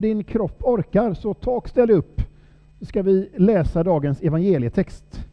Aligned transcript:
din 0.00 0.24
kropp 0.24 0.62
orkar, 0.64 1.14
så 1.14 1.34
ta 1.34 1.50
och 1.50 1.68
ställ 1.68 1.90
upp. 1.90 2.22
Så 2.78 2.86
ska 2.86 3.02
vi 3.02 3.30
läsa 3.36 3.82
dagens 3.84 4.22
evangelietext. 4.22 5.26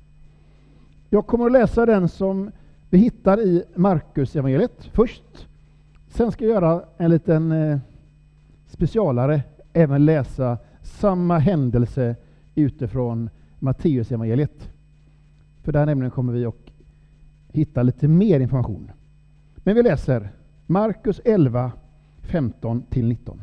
Jag 1.10 1.28
kommer 1.28 1.46
att 1.46 1.52
läsa 1.52 1.86
den 1.86 2.10
som 2.10 2.52
vi 2.90 2.98
hittar 2.98 3.40
i 3.40 3.64
Markus 3.76 4.36
evangeliet 4.36 4.90
först. 4.94 5.48
Sen 6.08 6.32
ska 6.32 6.46
jag 6.46 6.54
göra 6.54 6.84
en 6.98 7.12
liten 7.12 7.52
eh, 7.52 7.80
specialare, 8.68 9.44
även 9.74 10.06
läsa 10.06 10.58
samma 10.82 11.38
händelse 11.38 12.16
utifrån 12.56 13.30
Matteus 13.60 14.12
evangeliet. 14.12 14.70
För 15.64 15.72
där 15.72 15.86
nämligen 15.86 16.12
kommer 16.12 16.34
vi 16.34 16.46
att 16.46 16.72
hitta 17.52 17.84
lite 17.84 18.08
mer 18.08 18.40
information. 18.40 18.92
Men 19.56 19.76
vi 19.76 19.84
läser 19.84 20.30
Markus 20.66 21.22
11, 21.26 21.72
15-19. 22.22 23.40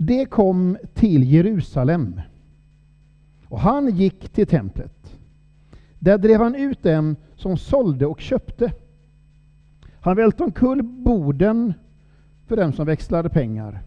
Det 0.00 0.26
kom 0.26 0.76
till 0.94 1.32
Jerusalem 1.32 2.20
och 3.48 3.60
han 3.60 3.96
gick 3.96 4.28
till 4.28 4.46
templet. 4.46 5.18
Där 5.98 6.18
drev 6.18 6.40
han 6.40 6.54
ut 6.54 6.82
dem 6.82 7.16
som 7.36 7.56
sålde 7.56 8.06
och 8.06 8.20
köpte. 8.20 8.72
Han 10.00 10.16
välte 10.16 10.44
omkull 10.44 10.82
borden 10.82 11.74
för 12.46 12.56
dem 12.56 12.72
som 12.72 12.86
växlade 12.86 13.28
pengar 13.28 13.82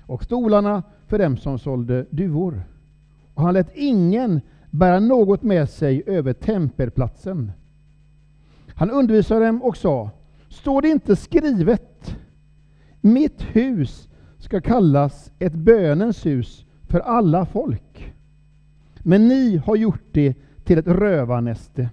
och 0.00 0.24
stolarna 0.24 0.82
för 1.06 1.18
dem 1.18 1.36
som 1.36 1.58
sålde 1.58 2.06
duvor. 2.10 2.62
Och 3.34 3.42
han 3.42 3.54
lät 3.54 3.76
ingen 3.76 4.40
bära 4.70 5.00
något 5.00 5.42
med 5.42 5.70
sig 5.70 6.02
över 6.06 6.32
tempelplatsen. 6.32 7.52
Han 8.68 8.90
undervisade 8.90 9.46
dem 9.46 9.62
och 9.62 9.76
sa, 9.76 10.10
står 10.48 10.82
det 10.82 10.88
inte 10.88 11.16
skrivet, 11.16 12.16
mitt 13.00 13.42
hus 13.42 14.08
ska 14.46 14.60
kallas 14.60 15.32
ett 15.38 15.52
bönens 15.52 16.26
hus 16.26 16.64
för 16.88 17.00
alla 17.00 17.46
folk. 17.46 18.14
Men 18.98 19.28
ni 19.28 19.56
har 19.56 19.76
gjort 19.76 20.04
det 20.12 20.34
till 20.64 20.78
ett 20.78 20.86
rövarnäste. 20.86 21.90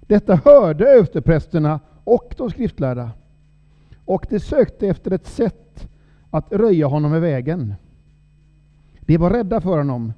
Detta 0.00 0.36
hörde 0.44 0.88
översteprästerna 0.88 1.80
och 2.04 2.34
de 2.36 2.50
skriftlärda, 2.50 3.10
och 4.04 4.26
de 4.30 4.40
sökte 4.40 4.88
efter 4.88 5.10
ett 5.10 5.26
sätt 5.26 5.88
att 6.30 6.52
röja 6.52 6.86
honom 6.86 7.14
i 7.14 7.20
vägen. 7.20 7.74
De 9.00 9.16
var 9.16 9.30
rädda 9.30 9.60
för 9.60 9.78
honom, 9.78 10.12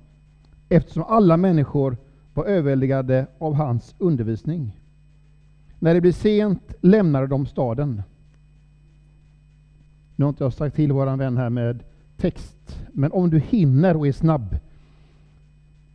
eftersom 0.68 1.02
alla 1.02 1.36
människor 1.36 1.96
var 2.34 2.44
överväldigade 2.44 3.26
av 3.38 3.54
hans 3.54 3.94
undervisning. 3.98 4.80
När 5.78 5.94
det 5.94 6.00
blev 6.00 6.12
sent 6.12 6.74
lämnade 6.80 7.26
de 7.26 7.46
staden. 7.46 8.02
Nu 10.20 10.24
har 10.24 10.28
inte 10.30 10.44
jag 10.44 10.52
sagt 10.52 10.76
till 10.76 10.92
våran 10.92 11.18
vän 11.18 11.36
här 11.36 11.50
med 11.50 11.82
text, 12.16 12.78
men 12.92 13.12
om 13.12 13.30
du 13.30 13.38
hinner 13.38 13.96
och 13.96 14.06
är 14.06 14.12
snabb 14.12 14.56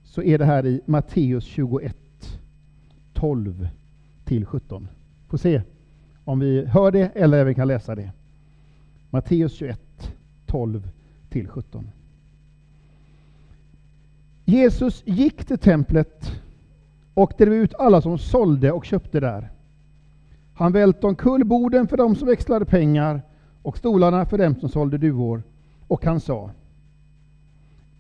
så 0.03 0.21
är 0.21 0.37
det 0.37 0.45
här 0.45 0.65
i 0.65 0.81
Matteus 0.85 1.43
21, 1.43 1.97
12 3.13 3.67
till 4.23 4.45
17. 4.45 4.87
Får 5.27 5.37
se 5.37 5.61
om 6.23 6.39
vi 6.39 6.65
hör 6.65 6.91
det 6.91 7.11
eller 7.15 7.37
även 7.37 7.55
kan 7.55 7.67
läsa 7.67 7.95
det. 7.95 8.11
Matteus 9.09 9.53
21, 9.53 10.11
12 10.45 10.89
till 11.29 11.47
17. 11.47 11.89
Jesus 14.45 15.03
gick 15.05 15.45
till 15.45 15.57
templet 15.57 16.31
och 17.13 17.33
drev 17.37 17.53
ut 17.53 17.73
alla 17.73 18.01
som 18.01 18.17
sålde 18.17 18.71
och 18.71 18.85
köpte 18.85 19.19
där. 19.19 19.49
Han 20.53 20.71
välte 20.71 21.07
omkull 21.07 21.43
borden 21.43 21.87
för 21.87 21.97
dem 21.97 22.15
som 22.15 22.27
växlade 22.27 22.65
pengar 22.65 23.21
och 23.65 23.77
stolarna 23.77 24.25
för 24.25 24.37
dem 24.37 24.55
som 24.55 24.69
sålde 24.69 24.97
duvor. 24.97 25.43
Och 25.87 26.05
han 26.05 26.19
sa, 26.19 26.49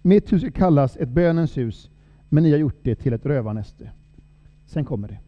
mitt 0.01 0.33
hus 0.33 0.41
ska 0.41 0.51
kallas 0.51 0.97
ett 0.97 1.09
bönens 1.09 1.57
hus, 1.57 1.89
men 2.29 2.43
ni 2.43 2.51
har 2.51 2.57
gjort 2.57 2.79
det 2.81 2.95
till 2.95 3.13
ett 3.13 3.25
rövarnäste. 3.25 3.89
Sen 4.65 4.85
kommer 4.85 5.07
det. 5.07 5.19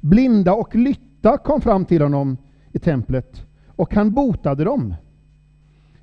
Blinda 0.00 0.52
och 0.52 0.74
lytta 0.74 1.38
kom 1.38 1.60
fram 1.60 1.84
till 1.84 2.02
honom 2.02 2.36
i 2.72 2.78
templet, 2.78 3.46
och 3.66 3.94
han 3.94 4.12
botade 4.12 4.64
dem. 4.64 4.94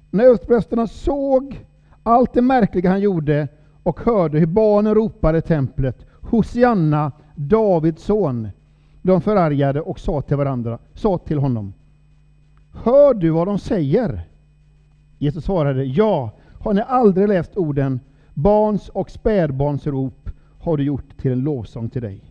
När 0.09 0.23
översteprästerna 0.23 0.87
såg 0.87 1.65
allt 2.03 2.33
det 2.33 2.41
märkliga 2.41 2.89
han 2.89 3.01
gjorde 3.01 3.47
och 3.83 3.99
hörde 3.99 4.39
hur 4.39 4.45
barnen 4.45 4.95
ropade 4.95 5.37
i 5.37 5.41
templet, 5.41 6.05
Hosianna, 6.21 7.11
Davids 7.35 8.03
son, 8.03 8.49
de 9.01 9.21
förargade 9.21 9.81
och 9.81 9.99
sa 9.99 10.21
till 10.21 10.37
varandra, 10.37 10.79
sa 10.93 11.17
till 11.17 11.37
honom, 11.37 11.73
Hör 12.83 13.13
du 13.13 13.29
vad 13.29 13.47
de 13.47 13.59
säger? 13.59 14.21
Jesus 15.17 15.45
svarade, 15.45 15.83
ja, 15.83 16.31
har 16.59 16.73
ni 16.73 16.81
aldrig 16.81 17.27
läst 17.27 17.57
orden, 17.57 17.99
barns 18.33 18.89
och 18.89 19.11
spädbarns 19.11 19.87
rop 19.87 20.29
har 20.59 20.77
du 20.77 20.83
gjort 20.83 21.17
till 21.17 21.31
en 21.31 21.39
lovsång 21.39 21.89
till 21.89 22.01
dig. 22.01 22.21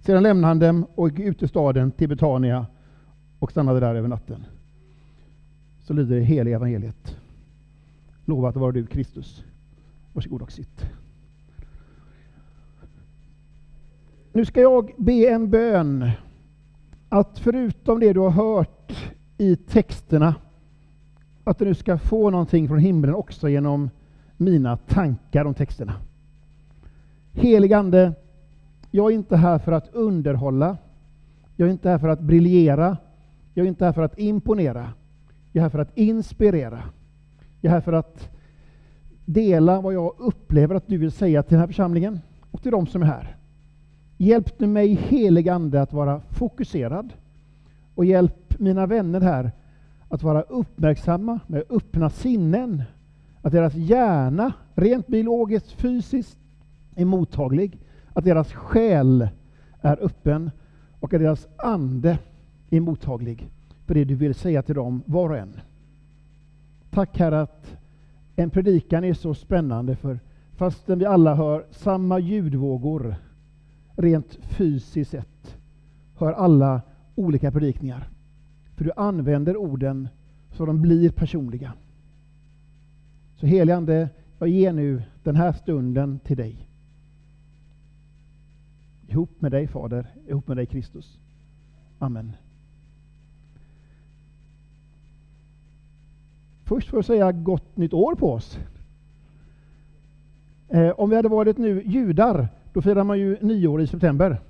Sedan 0.00 0.22
lämnade 0.22 0.46
han 0.46 0.58
dem 0.58 0.86
och 0.94 1.08
gick 1.08 1.18
ut 1.18 1.42
i 1.42 1.48
staden 1.48 1.90
till 1.90 2.08
Betania 2.08 2.66
och 3.38 3.50
stannade 3.50 3.80
där 3.80 3.94
över 3.94 4.08
natten. 4.08 4.44
Så 5.82 5.92
lyder 5.92 6.16
det 6.16 6.22
heliga 6.22 6.56
evangeliet. 6.56 7.16
Lovat 8.24 8.56
vara 8.56 8.72
du 8.72 8.86
Kristus. 8.86 9.44
Varsågod 10.12 10.42
och 10.42 10.52
sitt. 10.52 10.84
Nu 14.32 14.44
ska 14.44 14.60
jag 14.60 14.92
be 14.96 15.32
en 15.32 15.50
bön. 15.50 16.10
Att 17.08 17.38
förutom 17.38 18.00
det 18.00 18.12
du 18.12 18.20
har 18.20 18.30
hört 18.30 19.12
i 19.40 19.56
texterna, 19.56 20.34
att 21.44 21.58
du 21.58 21.64
nu 21.64 21.74
ska 21.74 21.98
få 21.98 22.30
någonting 22.30 22.68
från 22.68 22.78
himlen 22.78 23.14
också 23.14 23.48
genom 23.48 23.90
mina 24.36 24.76
tankar 24.76 25.44
om 25.44 25.54
texterna. 25.54 25.94
Helig 27.32 27.72
Ande, 27.72 28.12
jag 28.90 29.10
är 29.10 29.14
inte 29.14 29.36
här 29.36 29.58
för 29.58 29.72
att 29.72 29.94
underhålla. 29.94 30.76
Jag 31.56 31.68
är 31.68 31.72
inte 31.72 31.90
här 31.90 31.98
för 31.98 32.08
att 32.08 32.20
briljera. 32.20 32.96
Jag 33.54 33.64
är 33.64 33.68
inte 33.68 33.84
här 33.84 33.92
för 33.92 34.02
att 34.02 34.18
imponera. 34.18 34.92
Jag 35.52 35.60
är 35.60 35.62
här 35.62 35.70
för 35.70 35.78
att 35.78 35.98
inspirera. 35.98 36.82
Jag 37.60 37.70
är 37.70 37.74
här 37.74 37.80
för 37.80 37.92
att 37.92 38.28
dela 39.24 39.80
vad 39.80 39.94
jag 39.94 40.14
upplever 40.18 40.74
att 40.74 40.86
du 40.86 40.98
vill 40.98 41.12
säga 41.12 41.42
till 41.42 41.52
den 41.52 41.60
här 41.60 41.66
församlingen 41.66 42.20
och 42.50 42.62
till 42.62 42.72
de 42.72 42.86
som 42.86 43.02
är 43.02 43.06
här. 43.06 43.36
Hjälp 44.16 44.60
nu 44.60 44.66
mig, 44.66 44.94
helig 44.94 45.48
Ande, 45.48 45.82
att 45.82 45.92
vara 45.92 46.20
fokuserad 46.30 47.12
och 47.94 48.04
hjälp 48.04 48.49
mina 48.60 48.86
vänner 48.86 49.20
här 49.20 49.52
att 50.08 50.22
vara 50.22 50.42
uppmärksamma 50.42 51.40
med 51.46 51.64
öppna 51.70 52.10
sinnen. 52.10 52.82
Att 53.42 53.52
deras 53.52 53.74
hjärna, 53.74 54.52
rent 54.74 55.06
biologiskt, 55.06 55.72
fysiskt, 55.72 56.38
är 56.96 57.04
mottaglig. 57.04 57.78
Att 58.12 58.24
deras 58.24 58.52
själ 58.52 59.28
är 59.80 60.04
öppen 60.04 60.50
och 61.00 61.14
att 61.14 61.20
deras 61.20 61.48
ande 61.56 62.18
är 62.70 62.80
mottaglig 62.80 63.50
för 63.86 63.94
det 63.94 64.04
du 64.04 64.14
vill 64.14 64.34
säga 64.34 64.62
till 64.62 64.74
dem, 64.74 65.02
var 65.06 65.30
och 65.30 65.36
en. 65.36 65.60
Tack 66.90 67.18
Herre 67.18 67.40
att 67.40 67.76
en 68.36 68.50
predikan 68.50 69.04
är 69.04 69.14
så 69.14 69.34
spännande 69.34 69.96
för 69.96 70.20
fastän 70.56 70.98
vi 70.98 71.04
alla 71.04 71.34
hör 71.34 71.64
samma 71.70 72.18
ljudvågor 72.18 73.14
rent 73.96 74.38
fysiskt 74.42 75.10
sett, 75.10 75.56
hör 76.16 76.32
alla 76.32 76.82
olika 77.14 77.50
predikningar. 77.50 78.09
För 78.80 78.84
du 78.84 78.92
använder 78.96 79.56
orden 79.56 80.08
så 80.52 80.66
de 80.66 80.82
blir 80.82 81.10
personliga. 81.10 81.72
Så 83.36 83.46
heligande, 83.46 84.08
jag 84.38 84.48
ger 84.48 84.72
nu 84.72 85.02
den 85.22 85.36
här 85.36 85.52
stunden 85.52 86.18
till 86.18 86.36
dig. 86.36 86.68
Ihop 89.08 89.40
med 89.40 89.52
dig 89.52 89.66
Fader, 89.66 90.06
ihop 90.28 90.48
med 90.48 90.56
dig 90.56 90.66
Kristus. 90.66 91.18
Amen. 91.98 92.32
Först 96.64 96.88
får 96.88 96.96
jag 96.98 97.04
säga 97.04 97.32
gott 97.32 97.76
nytt 97.76 97.92
år 97.92 98.14
på 98.14 98.32
oss. 98.32 98.58
Eh, 100.68 100.90
om 100.90 101.10
vi 101.10 101.16
hade 101.16 101.28
varit 101.28 101.58
nu 101.58 101.82
judar, 101.82 102.48
då 102.72 102.82
firar 102.82 103.04
man 103.04 103.18
ju 103.18 103.36
nyår 103.40 103.82
i 103.82 103.86
september. 103.86 104.40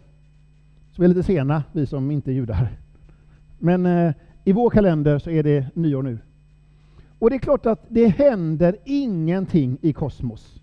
Så 0.93 1.03
vi 1.03 1.05
är 1.05 1.09
lite 1.09 1.23
sena, 1.23 1.65
vi 1.73 1.87
som 1.87 2.11
inte 2.11 2.31
är 2.31 2.35
judar. 2.35 2.71
Men 3.61 3.87
eh, 3.87 4.15
i 4.45 4.53
vår 4.53 4.71
kalender 4.71 5.19
så 5.19 5.31
är 5.31 5.43
det 5.43 5.67
nyår 5.75 6.03
nu. 6.03 6.19
Och 7.19 7.31
det 7.31 7.37
är 7.37 7.41
klart 7.41 7.67
att 7.67 7.85
det 7.89 8.07
händer 8.07 8.77
ingenting 8.85 9.79
i 9.81 9.93
kosmos. 9.93 10.61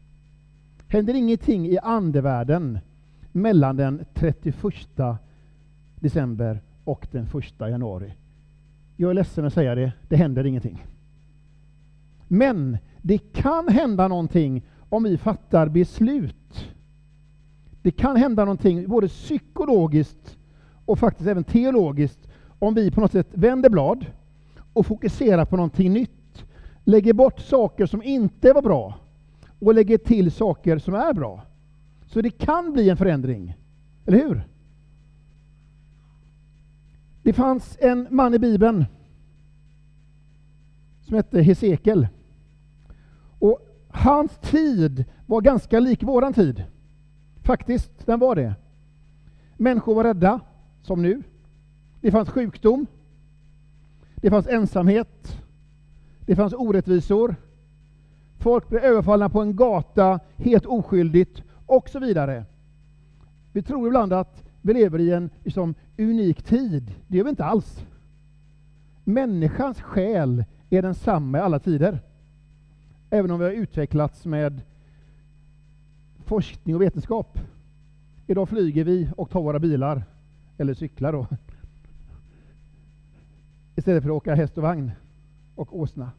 händer 0.87 1.13
ingenting 1.13 1.65
i 1.65 1.77
andevärlden 1.77 2.79
mellan 3.31 3.77
den 3.77 4.05
31 4.13 4.55
december 5.99 6.61
och 6.83 7.07
den 7.11 7.23
1 7.23 7.59
januari. 7.59 8.13
Jag 8.95 9.09
är 9.09 9.13
ledsen 9.13 9.45
att 9.45 9.53
säga 9.53 9.75
det, 9.75 9.91
det 10.09 10.15
händer 10.15 10.45
ingenting. 10.45 10.85
Men 12.27 12.77
det 13.01 13.17
kan 13.17 13.67
hända 13.67 14.07
någonting 14.07 14.65
om 14.89 15.03
vi 15.03 15.17
fattar 15.17 15.69
beslut. 15.69 16.67
Det 17.81 17.91
kan 17.91 18.15
hända 18.15 18.45
någonting 18.45 18.89
både 18.89 19.07
psykologiskt 19.07 20.37
och 20.85 20.99
faktiskt 20.99 21.29
även 21.29 21.43
teologiskt 21.43 22.26
om 22.59 22.73
vi 22.73 22.91
på 22.91 23.01
något 23.01 23.11
sätt 23.11 23.27
vänder 23.31 23.69
blad 23.69 24.05
och 24.73 24.85
fokuserar 24.85 25.45
på 25.45 25.55
någonting 25.55 25.93
nytt 25.93 26.11
lägger 26.87 27.13
bort 27.13 27.39
saker 27.39 27.85
som 27.85 28.03
inte 28.03 28.53
var 28.53 28.61
bra 28.61 28.99
och 29.59 29.73
lägger 29.73 29.97
till 29.97 30.31
saker 30.31 30.77
som 30.77 30.93
är 30.93 31.13
bra. 31.13 31.41
Så 32.05 32.21
det 32.21 32.29
kan 32.29 32.73
bli 32.73 32.89
en 32.89 32.97
förändring, 32.97 33.57
eller 34.05 34.17
hur? 34.17 34.47
Det 37.23 37.33
fanns 37.33 37.77
en 37.81 38.07
man 38.09 38.33
i 38.33 38.39
Bibeln 38.39 38.85
som 41.01 41.15
hette 41.15 41.41
Hesekiel. 41.41 42.07
Och 43.39 43.59
hans 43.89 44.37
tid 44.37 45.05
var 45.25 45.41
ganska 45.41 45.79
lik 45.79 46.03
våran 46.03 46.33
tid. 46.33 46.63
Faktiskt, 47.43 48.05
den 48.05 48.19
var 48.19 48.35
det. 48.35 48.55
Människor 49.57 49.95
var 49.95 50.03
rädda, 50.03 50.39
som 50.81 51.01
nu. 51.01 51.23
Det 52.01 52.11
fanns 52.11 52.29
sjukdom. 52.29 52.85
Det 54.15 54.29
fanns 54.29 54.47
ensamhet. 54.47 55.41
Det 56.25 56.35
fanns 56.35 56.53
orättvisor. 56.53 57.35
Folk 58.39 58.69
blev 58.69 58.83
överfallna 58.83 59.29
på 59.29 59.41
en 59.41 59.55
gata 59.55 60.19
helt 60.35 60.65
oskyldigt 60.65 61.43
och 61.65 61.89
så 61.89 61.99
vidare. 61.99 62.45
Vi 63.51 63.61
tror 63.61 63.87
ibland 63.87 64.13
att 64.13 64.43
vi 64.61 64.73
lever 64.73 64.99
i 64.99 65.11
en 65.11 65.29
liksom, 65.43 65.75
unik 65.97 66.43
tid. 66.43 66.93
Det 67.07 67.17
gör 67.17 67.23
vi 67.23 67.29
inte 67.29 67.45
alls. 67.45 67.85
Människans 69.03 69.81
själ 69.81 70.45
är 70.69 70.81
densamma 70.81 71.37
i 71.37 71.41
alla 71.41 71.59
tider. 71.59 71.99
Även 73.09 73.31
om 73.31 73.39
vi 73.39 73.45
har 73.45 73.51
utvecklats 73.51 74.25
med 74.25 74.61
forskning 76.25 76.75
och 76.75 76.81
vetenskap. 76.81 77.39
Idag 78.27 78.49
flyger 78.49 78.83
vi 78.83 79.09
och 79.17 79.29
tar 79.29 79.41
våra 79.41 79.59
bilar, 79.59 80.03
eller 80.57 80.73
cyklar 80.73 81.11
då, 81.11 81.27
istället 83.77 84.03
för 84.03 84.09
att 84.09 84.15
åka 84.15 84.35
häst 84.35 84.57
och 84.57 84.63
vagn 84.63 84.91
och 85.55 85.79
åsna. 85.79 86.11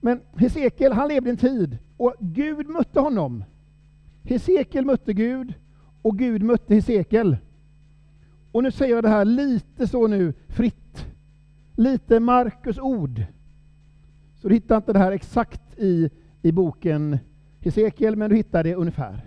Men 0.00 0.20
Hesekiel, 0.36 0.92
han 0.92 1.08
levde 1.08 1.28
i 1.28 1.30
en 1.30 1.36
tid 1.36 1.78
och 1.96 2.14
Gud 2.20 2.68
mötte 2.68 3.00
honom. 3.00 3.44
Hesekiel 4.22 4.84
mötte 4.84 5.12
Gud 5.12 5.54
och 6.02 6.18
Gud 6.18 6.42
mötte 6.42 6.74
Hesekiel. 6.74 7.36
Och 8.52 8.62
nu 8.62 8.70
säger 8.70 8.94
jag 8.94 9.04
det 9.04 9.08
här 9.08 9.24
lite 9.24 9.86
så 9.86 10.06
nu 10.06 10.34
fritt. 10.48 11.06
Lite 11.76 12.20
Markus 12.20 12.78
ord. 12.78 13.24
Så 14.36 14.48
du 14.48 14.54
hittar 14.54 14.76
inte 14.76 14.92
det 14.92 14.98
här 14.98 15.12
exakt 15.12 15.78
i, 15.78 16.10
i 16.42 16.52
boken 16.52 17.18
Hesekiel, 17.60 18.16
men 18.16 18.30
du 18.30 18.36
hittar 18.36 18.64
det 18.64 18.74
ungefär. 18.74 19.24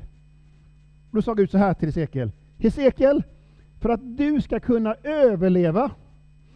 Då 1.12 1.22
sa 1.22 1.34
Gud 1.34 1.52
så 1.52 1.58
här 1.58 1.74
till 1.74 1.88
Hesekiel. 1.88 2.32
Hesekiel, 2.58 3.24
för 3.80 3.90
att 3.90 4.18
du 4.18 4.42
ska 4.42 4.60
kunna 4.60 4.96
överleva, 5.04 5.92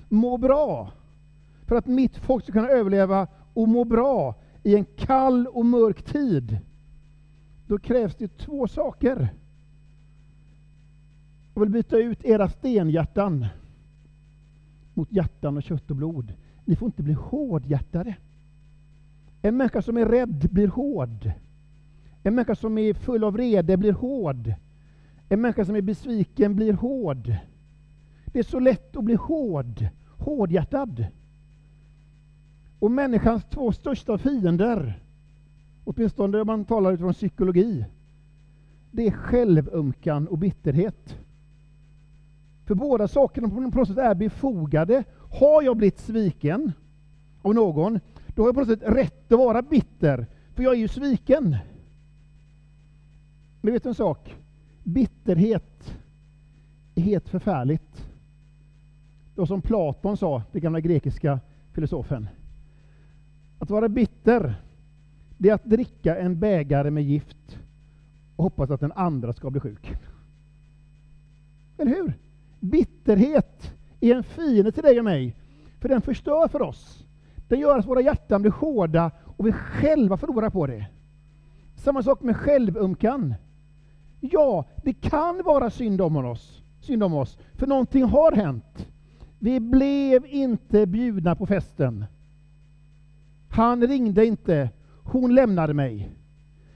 må 0.10 0.38
bra, 0.38 0.92
för 1.66 1.76
att 1.76 1.88
mitt 1.88 2.18
folk 2.18 2.44
ska 2.44 2.54
kunna 2.54 2.70
överleva 2.70 3.28
och 3.54 3.68
må 3.68 3.84
bra 3.84 4.36
i 4.64 4.76
en 4.76 4.86
kall 4.86 5.48
och 5.48 5.66
mörk 5.66 6.04
tid, 6.04 6.60
då 7.68 7.80
krävs 7.80 8.16
det 8.16 8.38
två 8.38 8.68
saker. 8.68 9.30
Jag 11.54 11.62
vill 11.62 11.70
byta 11.70 11.98
ut 11.98 12.26
era 12.26 12.50
stenhjärtan 12.50 13.46
mot 14.94 15.12
hjärtan 15.12 15.58
och 15.58 15.64
kött 15.64 15.90
och 15.90 15.96
blod. 15.96 16.34
Ni 16.66 16.76
får 16.76 16.86
inte 16.86 17.04
bli 17.04 17.14
hårdhjärtade. 17.14 18.16
En 19.42 19.58
människa 19.58 19.82
som 19.82 19.98
är 19.98 20.06
rädd 20.06 20.48
blir 20.52 20.68
hård. 20.68 21.32
En 22.24 22.36
människa 22.36 22.56
som 22.56 22.78
är 22.78 22.94
full 22.94 23.24
av 23.24 23.34
vrede 23.34 23.78
blir 23.78 23.94
hård. 23.94 24.54
En 25.30 25.42
människa 25.42 25.66
som 25.66 25.76
är 25.76 25.82
besviken 25.82 26.56
blir 26.56 26.74
hård. 26.74 27.34
Det 28.26 28.40
är 28.40 28.44
så 28.44 28.60
lätt 28.60 28.96
att 28.96 29.04
bli 29.04 29.16
hård, 29.16 29.88
hårdhjärtad. 30.20 31.06
Och 32.80 32.92
människans 32.92 33.44
två 33.50 33.72
största 33.72 34.18
fiender, 34.18 35.00
åtminstone 35.84 36.42
om 36.42 36.48
man 36.48 36.66
talar 36.66 36.92
utifrån 36.92 37.14
psykologi, 37.14 37.86
det 38.92 39.08
är 39.08 39.12
självömkan 39.12 40.28
och 40.28 40.38
bitterhet. 40.38 41.18
För 42.66 42.76
båda 42.76 43.08
sakerna 43.08 43.50
på 43.50 43.60
något 43.60 43.88
sätt 43.88 43.98
är 43.98 44.16
befogade. 44.16 45.04
Har 45.40 45.64
jag 45.64 45.78
blivit 45.78 46.00
sviken 46.00 46.72
av 47.42 47.54
någon, 47.56 48.00
då 48.28 48.42
har 48.42 48.48
jag 48.48 48.56
på 48.56 48.62
något 48.62 48.70
sätt 48.70 48.96
rätt 48.96 49.32
att 49.32 49.40
vara 49.40 49.62
bitter, 49.62 50.28
för 50.54 50.64
jag 50.64 50.74
är 50.74 50.78
ju 50.78 50.88
sviken. 50.88 51.58
Men 53.62 53.74
vet 53.74 53.84
du 53.84 53.90
en 53.90 53.96
sak? 53.96 54.36
Bitterhet 54.84 55.94
är 56.96 57.02
helt 57.02 57.30
förfärligt. 57.30 58.09
Det 59.40 59.48
som 59.48 59.62
Platon 59.62 60.18
sa, 60.18 60.44
den 60.52 60.62
gamla 60.62 60.80
grekiska 60.80 61.40
filosofen. 61.72 62.30
Att 63.60 63.70
vara 63.70 63.90
bitter, 63.90 64.56
det 65.38 65.50
är 65.50 65.54
att 65.54 65.66
dricka 65.66 66.18
en 66.18 66.40
bägare 66.40 66.92
med 66.92 67.04
gift 67.04 67.60
och 68.36 68.44
hoppas 68.44 68.72
att 68.72 68.80
den 68.80 68.92
andra 68.92 69.34
ska 69.34 69.50
bli 69.50 69.60
sjuk. 69.60 69.96
Eller 71.78 71.92
hur? 71.92 72.14
Bitterhet 72.60 73.74
är 74.00 74.16
en 74.16 74.24
fiende 74.24 74.72
till 74.72 74.84
dig 74.84 75.00
och 75.00 75.06
mig, 75.06 75.36
för 75.80 75.90
den 75.90 76.02
förstör 76.02 76.48
för 76.48 76.62
oss. 76.62 77.06
Den 77.48 77.60
gör 77.60 77.80
att 77.80 77.88
våra 77.88 78.02
hjärtan 78.02 78.42
blir 78.42 78.52
hårda 78.52 79.12
och 79.38 79.48
vi 79.48 79.52
själva 79.52 80.18
förlorar 80.18 80.50
på 80.50 80.68
det. 80.68 80.86
Samma 81.76 82.04
sak 82.04 82.22
med 82.22 82.38
självömkan. 82.38 83.36
Ja, 84.20 84.66
det 84.84 84.94
kan 84.94 85.44
vara 85.44 85.70
synd 85.70 86.02
om 86.02 86.16
oss, 86.16 86.62
synd 86.82 87.04
om 87.04 87.14
oss, 87.14 87.38
för 87.54 87.68
någonting 87.68 88.04
har 88.04 88.32
hänt. 88.32 88.89
Vi 89.40 89.60
blev 89.60 90.26
inte 90.26 90.86
bjudna 90.86 91.36
på 91.36 91.46
festen. 91.46 92.06
Han 93.50 93.88
ringde 93.88 94.26
inte, 94.26 94.70
hon 95.04 95.36
lämnade 95.36 95.74
mig. 95.74 96.12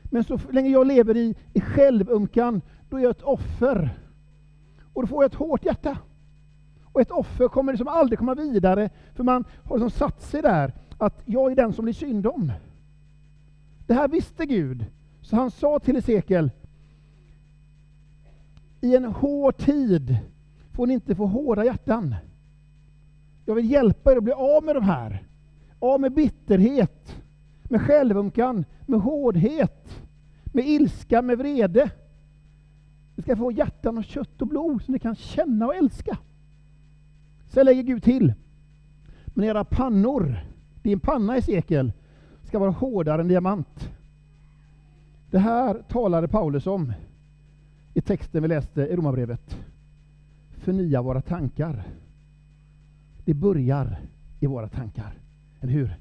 Men 0.03 0.23
så 0.23 0.39
länge 0.51 0.69
jag 0.69 0.87
lever 0.87 1.17
i, 1.17 1.35
i 1.53 1.61
självömkan, 1.61 2.61
då 2.89 2.97
är 2.97 3.01
jag 3.01 3.11
ett 3.11 3.23
offer. 3.23 3.99
Och 4.93 5.01
då 5.01 5.07
får 5.07 5.23
jag 5.23 5.31
ett 5.31 5.37
hårt 5.37 5.65
hjärta. 5.65 5.97
Och 6.83 7.01
ett 7.01 7.11
offer 7.11 7.47
kommer 7.47 7.73
liksom 7.73 7.87
aldrig 7.87 8.19
komma 8.19 8.35
vidare, 8.35 8.89
för 9.13 9.23
man 9.23 9.45
har 9.63 9.77
liksom 9.77 9.99
satt 9.99 10.21
sig 10.21 10.41
där, 10.41 10.73
att 10.97 11.21
jag 11.25 11.51
är 11.51 11.55
den 11.55 11.73
som 11.73 11.85
blir 11.85 11.93
synd 11.93 12.27
om. 12.27 12.51
Det 13.87 13.93
här 13.93 14.07
visste 14.07 14.45
Gud, 14.45 14.85
så 15.21 15.35
han 15.35 15.51
sa 15.51 15.79
till 15.79 15.95
Hesekiel, 15.95 16.51
i 18.81 18.95
en 18.95 19.05
hård 19.05 19.57
tid 19.57 20.17
får 20.71 20.87
ni 20.87 20.93
inte 20.93 21.15
få 21.15 21.25
hårda 21.25 21.65
hjärtan. 21.65 22.15
Jag 23.45 23.55
vill 23.55 23.71
hjälpa 23.71 24.11
er 24.11 24.17
att 24.17 24.23
bli 24.23 24.33
av 24.33 24.63
med 24.63 24.75
de 24.75 24.83
här. 24.83 25.23
Av 25.79 26.01
med 26.01 26.13
bitterhet, 26.13 27.15
med 27.63 27.81
självömkan, 27.81 28.65
med 28.85 28.99
hårdhet, 28.99 30.01
med 30.43 30.67
ilska, 30.67 31.21
med 31.21 31.37
vrede. 31.37 31.91
Ni 33.15 33.23
ska 33.23 33.35
få 33.35 33.51
hjärtan 33.51 33.97
av 33.97 34.01
kött 34.01 34.41
och 34.41 34.47
blod 34.47 34.81
som 34.81 34.91
ni 34.91 34.99
kan 34.99 35.15
känna 35.15 35.65
och 35.65 35.75
älska. 35.75 36.17
Sen 37.47 37.65
lägger 37.65 37.83
Gud 37.83 38.03
till. 38.03 38.33
Men 39.25 39.45
era 39.45 39.63
pannor, 39.63 40.39
din 40.83 40.99
panna 40.99 41.37
i 41.37 41.41
sekel, 41.41 41.91
ska 42.43 42.59
vara 42.59 42.71
hårdare 42.71 43.21
än 43.21 43.27
diamant. 43.27 43.89
Det 45.31 45.39
här 45.39 45.83
talade 45.87 46.27
Paulus 46.27 46.67
om 46.67 46.93
i 47.93 48.01
texten 48.01 48.41
vi 48.41 48.47
läste 48.47 48.81
i 48.81 48.95
Romarbrevet. 48.95 49.57
Förnya 50.51 51.01
våra 51.01 51.21
tankar. 51.21 51.83
Det 53.25 53.33
börjar 53.33 53.99
i 54.39 54.47
våra 54.47 54.67
tankar, 54.67 55.13
eller 55.59 55.73
hur? 55.73 55.95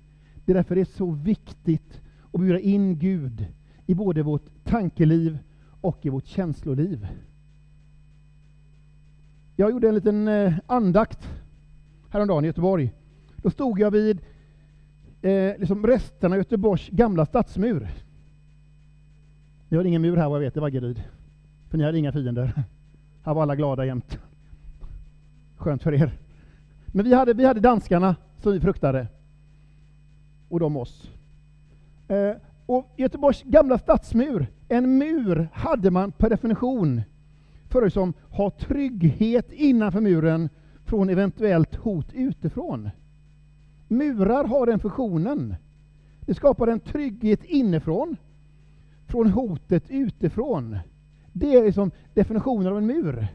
Det 0.44 0.52
är 0.52 0.54
därför 0.54 0.74
det 0.74 0.80
är 0.80 0.84
så 0.84 1.10
viktigt 1.10 2.00
att 2.32 2.40
bjuda 2.40 2.58
in 2.58 2.98
Gud 2.98 3.46
i 3.86 3.94
både 3.94 4.22
vårt 4.22 4.64
tankeliv 4.64 5.38
och 5.80 6.06
i 6.06 6.08
vårt 6.08 6.26
känsloliv. 6.26 7.08
Jag 9.56 9.70
gjorde 9.70 9.88
en 9.88 9.94
liten 9.94 10.28
eh, 10.28 10.54
andakt 10.66 11.28
häromdagen 12.08 12.44
i 12.44 12.46
Göteborg. 12.46 12.92
Då 13.36 13.50
stod 13.50 13.80
jag 13.80 13.90
vid 13.90 14.20
eh, 15.22 15.58
liksom 15.58 15.86
resterna 15.86 16.34
av 16.34 16.38
Göteborgs 16.38 16.88
gamla 16.88 17.26
stadsmur. 17.26 17.88
Vi 19.68 19.76
har 19.76 19.84
ingen 19.84 20.02
mur 20.02 20.16
här 20.16 20.28
vad 20.28 20.36
jag 20.36 20.44
vet 20.44 20.56
i 20.56 20.60
Vaggeryd. 20.60 21.02
För 21.68 21.78
ni 21.78 21.84
hade 21.84 21.98
inga 21.98 22.12
fiender. 22.12 22.64
Här 23.22 23.34
var 23.34 23.42
alla 23.42 23.56
glada 23.56 23.86
jämt. 23.86 24.18
Skönt 25.56 25.82
för 25.82 25.94
er. 25.94 26.18
Men 26.92 27.04
vi 27.04 27.14
hade, 27.14 27.34
vi 27.34 27.44
hade 27.44 27.60
danskarna 27.60 28.16
som 28.42 28.52
vi 28.52 28.60
fruktade. 28.60 29.06
Och 30.48 30.60
de 30.60 30.76
oss. 30.76 31.10
Eh, 32.08 32.32
och 32.66 32.92
Göteborgs 32.96 33.42
gamla 33.42 33.78
stadsmur, 33.78 34.46
en 34.68 34.98
mur 34.98 35.48
hade 35.52 35.90
man 35.90 36.12
per 36.12 36.30
definition 36.30 37.02
för 37.68 37.78
att 37.78 37.84
liksom 37.84 38.12
ha 38.30 38.50
trygghet 38.50 39.52
innanför 39.52 40.00
muren 40.00 40.48
från 40.84 41.10
eventuellt 41.10 41.74
hot 41.74 42.12
utifrån. 42.12 42.90
Murar 43.88 44.44
har 44.44 44.66
den 44.66 44.78
funktionen. 44.78 45.54
Det 46.20 46.34
skapar 46.34 46.66
en 46.66 46.80
trygghet 46.80 47.44
inifrån 47.44 48.16
från 49.06 49.30
hotet 49.30 49.84
utifrån. 49.88 50.78
Det 51.32 51.54
är 51.54 51.64
liksom 51.64 51.90
definitionen 52.14 52.66
av 52.66 52.78
en 52.78 52.86
mur. 52.86 53.26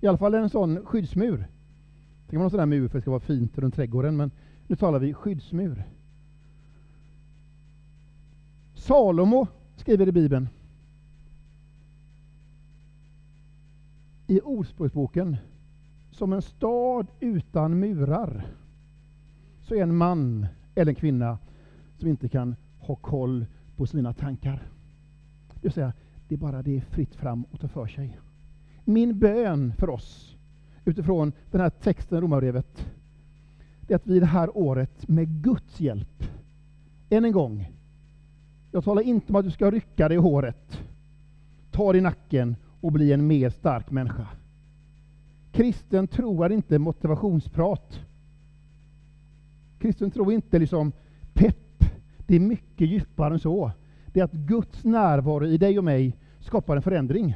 I 0.00 0.06
alla 0.06 0.18
fall 0.18 0.34
en 0.34 0.50
sån 0.50 0.86
skyddsmur. 0.86 1.46
Det 2.30 2.34
kan 2.34 2.40
vara 2.40 2.46
en 2.46 2.50
sån 2.50 2.58
där 2.58 2.66
mur 2.66 2.88
för 2.88 2.98
att 2.98 3.00
det 3.00 3.00
ska 3.00 3.10
vara 3.10 3.20
fint 3.20 3.58
runt 3.58 3.74
trädgården, 3.74 4.16
men 4.16 4.30
nu 4.66 4.76
talar 4.76 4.98
vi 4.98 5.14
skyddsmur. 5.14 5.84
Salomo 8.74 9.46
skriver 9.76 10.08
i 10.08 10.12
Bibeln, 10.12 10.48
i 14.26 14.40
Ordspråksboken, 14.40 15.36
som 16.10 16.32
en 16.32 16.42
stad 16.42 17.06
utan 17.20 17.80
murar, 17.80 18.46
så 19.60 19.74
är 19.74 19.82
en 19.82 19.96
man 19.96 20.46
eller 20.74 20.92
en 20.92 20.96
kvinna 20.96 21.38
som 21.98 22.08
inte 22.08 22.28
kan 22.28 22.56
ha 22.78 22.96
koll 22.96 23.46
på 23.76 23.86
sina 23.86 24.12
tankar. 24.12 24.68
Det 25.54 25.62
vill 25.62 25.72
säga, 25.72 25.92
det 26.28 26.34
är 26.34 26.38
bara 26.38 26.62
det 26.62 26.76
är 26.76 26.80
fritt 26.80 27.14
fram 27.14 27.44
att 27.52 27.60
ta 27.60 27.68
för 27.68 27.86
sig. 27.86 28.18
Min 28.84 29.18
bön 29.18 29.72
för 29.78 29.90
oss, 29.90 30.36
utifrån 30.84 31.32
den 31.50 31.60
här 31.60 31.70
texten 31.70 32.18
i 32.18 32.20
Romarbrevet, 32.20 32.86
det 33.80 33.94
är 33.94 33.96
att 33.96 34.06
vi 34.06 34.20
det 34.20 34.26
här 34.26 34.56
året 34.56 35.08
med 35.08 35.42
Guds 35.42 35.80
hjälp, 35.80 36.24
än 37.10 37.24
en 37.24 37.32
gång, 37.32 37.70
jag 38.72 38.84
talar 38.84 39.02
inte 39.02 39.32
om 39.32 39.36
att 39.36 39.44
du 39.44 39.50
ska 39.50 39.70
rycka 39.70 40.08
dig 40.08 40.16
i 40.16 40.20
håret, 40.20 40.80
ta 41.70 41.92
dig 41.92 41.98
i 41.98 42.02
nacken 42.02 42.56
och 42.80 42.92
bli 42.92 43.12
en 43.12 43.26
mer 43.26 43.50
stark 43.50 43.90
människa. 43.90 44.26
Kristen 45.52 46.08
tro 46.08 46.42
är 46.42 46.52
inte 46.52 46.78
motivationsprat. 46.78 48.00
Kristen 49.78 50.10
tro 50.10 50.30
är 50.30 50.34
inte 50.34 50.58
liksom 50.58 50.92
pepp. 51.32 51.84
Det 52.26 52.36
är 52.36 52.40
mycket 52.40 52.88
djupare 52.88 53.34
än 53.34 53.40
så. 53.40 53.72
Det 54.06 54.20
är 54.20 54.24
att 54.24 54.32
Guds 54.32 54.84
närvaro 54.84 55.46
i 55.46 55.58
dig 55.58 55.78
och 55.78 55.84
mig 55.84 56.16
skapar 56.40 56.76
en 56.76 56.82
förändring. 56.82 57.34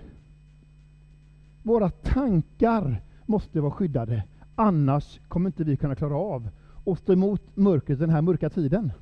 Våra 1.62 1.90
tankar 1.90 3.02
måste 3.26 3.60
vara 3.60 3.70
skyddade. 3.70 4.24
Annars 4.54 5.20
kommer 5.28 5.48
inte 5.48 5.64
vi 5.64 5.76
kunna 5.76 5.94
klara 5.94 6.16
av 6.16 6.48
att 6.86 6.98
stå 6.98 7.12
emot 7.12 7.42
mörkret 7.54 7.98
den 7.98 8.10
här 8.10 8.22
mörka 8.22 8.50
tiden. 8.50 8.92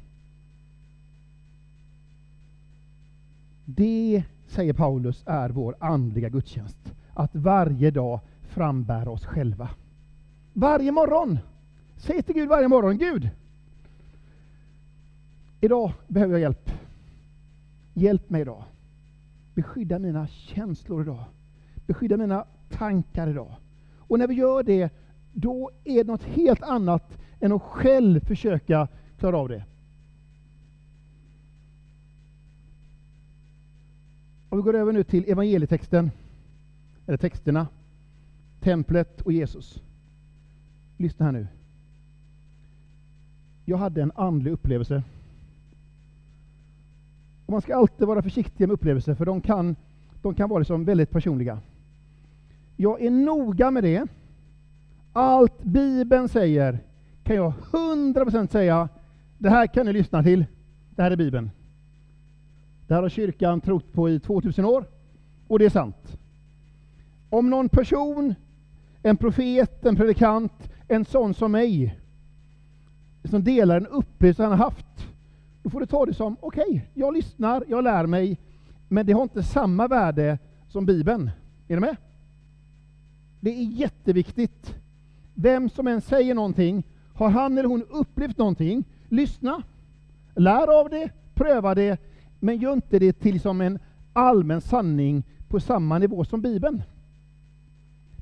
Det, 3.65 4.25
säger 4.47 4.73
Paulus, 4.73 5.23
är 5.27 5.49
vår 5.49 5.77
andliga 5.79 6.29
gudstjänst. 6.29 6.95
Att 7.15 7.35
varje 7.35 7.91
dag 7.91 8.21
frambära 8.43 9.11
oss 9.11 9.25
själva. 9.25 9.69
Varje 10.53 10.93
morgon! 10.93 11.39
Säg 11.97 12.23
till 12.23 12.35
Gud 12.35 12.49
varje 12.49 12.69
morgon, 12.69 12.99
Gud! 12.99 13.31
Idag 15.61 15.93
behöver 16.09 16.33
jag 16.33 16.41
hjälp. 16.41 16.71
Hjälp 17.95 18.31
mig 18.31 18.41
idag. 18.41 18.65
Beskydda 19.55 19.99
mina 19.99 20.27
känslor 20.27 21.03
idag. 21.03 21.25
Beskydda 21.87 22.17
mina 22.17 22.45
tankar 22.71 23.29
idag. 23.29 23.55
Och 24.13 24.19
när 24.19 24.27
vi 24.29 24.35
gör 24.35 24.63
det, 24.63 24.91
då 25.33 25.71
är 25.85 26.05
det 26.05 26.11
något 26.11 26.23
helt 26.23 26.63
annat 26.63 27.19
än 27.41 27.53
att 27.53 27.63
själv 27.63 28.21
försöka 28.21 28.89
klara 29.19 29.39
av 29.39 29.49
det. 29.49 29.65
Och 34.49 34.59
vi 34.59 34.63
går 34.63 34.75
över 34.77 34.93
nu 34.93 35.05
till 35.05 35.31
evangelietexten, 35.31 36.11
eller 37.07 37.19
texterna, 37.19 37.67
templet 38.61 39.21
och 39.21 39.33
Jesus. 39.33 39.83
Lyssna 40.97 41.25
här 41.25 41.33
nu. 41.33 41.47
Jag 43.65 43.77
hade 43.77 44.03
en 44.03 44.13
andlig 44.15 44.53
upplevelse. 44.53 45.03
Och 47.47 47.53
man 47.53 47.63
ska 47.63 47.77
alltid 47.77 48.07
vara 48.07 48.23
försiktig 48.23 48.69
med 48.69 48.75
upplevelser, 48.75 49.15
för 49.15 49.25
de 49.25 49.41
kan, 49.41 49.77
de 50.23 50.35
kan 50.35 50.49
vara 50.49 50.59
liksom 50.59 50.85
väldigt 50.85 51.11
personliga. 51.11 51.61
Jag 52.83 53.03
är 53.03 53.11
noga 53.11 53.71
med 53.71 53.85
det. 53.85 54.07
Allt 55.13 55.63
Bibeln 55.63 56.29
säger 56.29 56.79
kan 57.25 57.37
jag 57.37 57.53
100% 57.73 58.47
säga, 58.47 58.89
det 59.39 59.51
här 59.51 59.67
kan 59.67 59.87
ni 59.87 59.93
lyssna 59.93 60.23
till. 60.23 60.45
Det 60.91 61.03
här 61.03 61.11
är 61.11 61.17
Bibeln. 61.17 61.51
Det 62.87 62.95
här 62.95 63.03
har 63.03 63.09
kyrkan 63.09 63.61
trott 63.61 63.93
på 63.93 64.11
i 64.11 64.21
2000 64.21 64.65
år, 64.65 64.85
och 65.49 65.59
det 65.59 65.65
är 65.65 65.71
sant. 65.71 66.19
Om 67.31 67.51
någon 67.51 67.69
person, 67.69 68.35
en 69.03 69.17
profet, 69.17 69.87
en 69.87 69.97
predikant, 69.97 70.71
en 70.89 71.05
sån 71.05 71.35
som 71.35 71.53
mig, 71.53 71.99
som 73.25 73.45
delar 73.45 73.77
en 73.77 73.87
upplevelse 73.87 74.43
han 74.43 74.53
har 74.53 74.59
haft, 74.59 75.09
då 75.63 75.71
får 75.71 75.81
du 75.81 75.87
ta 75.87 76.07
det 76.07 76.15
som, 76.15 76.37
okej, 76.41 76.65
okay, 76.69 76.81
jag 76.95 77.15
lyssnar, 77.15 77.65
jag 77.69 77.85
lär 77.85 78.07
mig, 78.07 78.39
men 78.89 79.07
det 79.07 79.13
har 79.13 79.23
inte 79.23 79.43
samma 79.43 79.89
värde 79.89 80.39
som 80.69 80.87
Bibeln. 80.87 81.31
Är 81.69 81.75
du 81.75 81.81
med? 81.81 81.97
Det 83.43 83.51
är 83.51 83.65
jätteviktigt. 83.65 84.75
Vem 85.35 85.69
som 85.69 85.87
än 85.87 86.01
säger 86.01 86.35
någonting, 86.35 86.85
har 87.15 87.31
han 87.31 87.59
eller 87.59 87.69
hon 87.69 87.83
upplevt 87.83 88.39
någonting, 88.39 88.85
lyssna. 89.09 89.63
Lär 90.35 90.81
av 90.81 90.91
det, 90.91 91.11
pröva 91.35 91.75
det, 91.75 92.01
men 92.41 92.57
gör 92.57 92.73
inte 92.73 92.99
det 92.99 93.13
till 93.13 93.41
som 93.41 93.61
en 93.61 93.79
allmän 94.13 94.61
sanning 94.61 95.23
på 95.49 95.61
samma 95.61 95.99
nivå 95.99 96.25
som 96.25 96.41
Bibeln. 96.41 96.83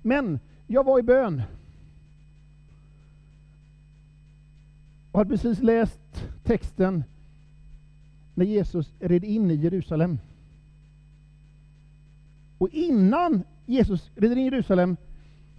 Men 0.02 0.38
jag 0.66 0.84
var 0.84 0.98
i 0.98 1.02
bön. 1.02 1.42
Och 5.12 5.18
hade 5.18 5.30
precis 5.30 5.62
läst 5.62 6.24
texten 6.42 7.04
när 8.34 8.44
Jesus 8.44 8.92
red 9.00 9.24
in 9.24 9.50
i 9.50 9.54
Jerusalem. 9.54 10.18
Och 12.58 12.68
innan 12.68 13.42
Jesus 13.66 14.10
rider 14.14 14.36
in 14.36 14.42
i 14.42 14.50
Jerusalem 14.50 14.96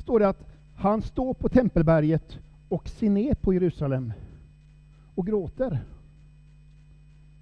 står 0.02 0.20
det 0.20 0.30
att 0.30 0.48
han 0.76 1.02
står 1.02 1.34
på 1.34 1.50
Tempelberget 1.50 2.40
och 2.70 2.90
ser 2.90 3.10
ner 3.10 3.34
på 3.34 3.54
Jerusalem 3.54 4.14
och 5.16 5.28
gråter. 5.28 5.80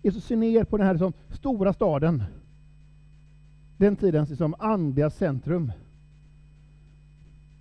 Jesus 0.01 0.25
ser 0.25 0.35
ner 0.35 0.63
på 0.63 0.77
den 0.77 0.85
här 0.85 0.93
liksom, 0.93 1.13
stora 1.29 1.73
staden. 1.73 2.23
Den 3.77 3.95
tidens 3.95 4.29
liksom, 4.29 4.55
andliga 4.59 5.09
centrum. 5.09 5.71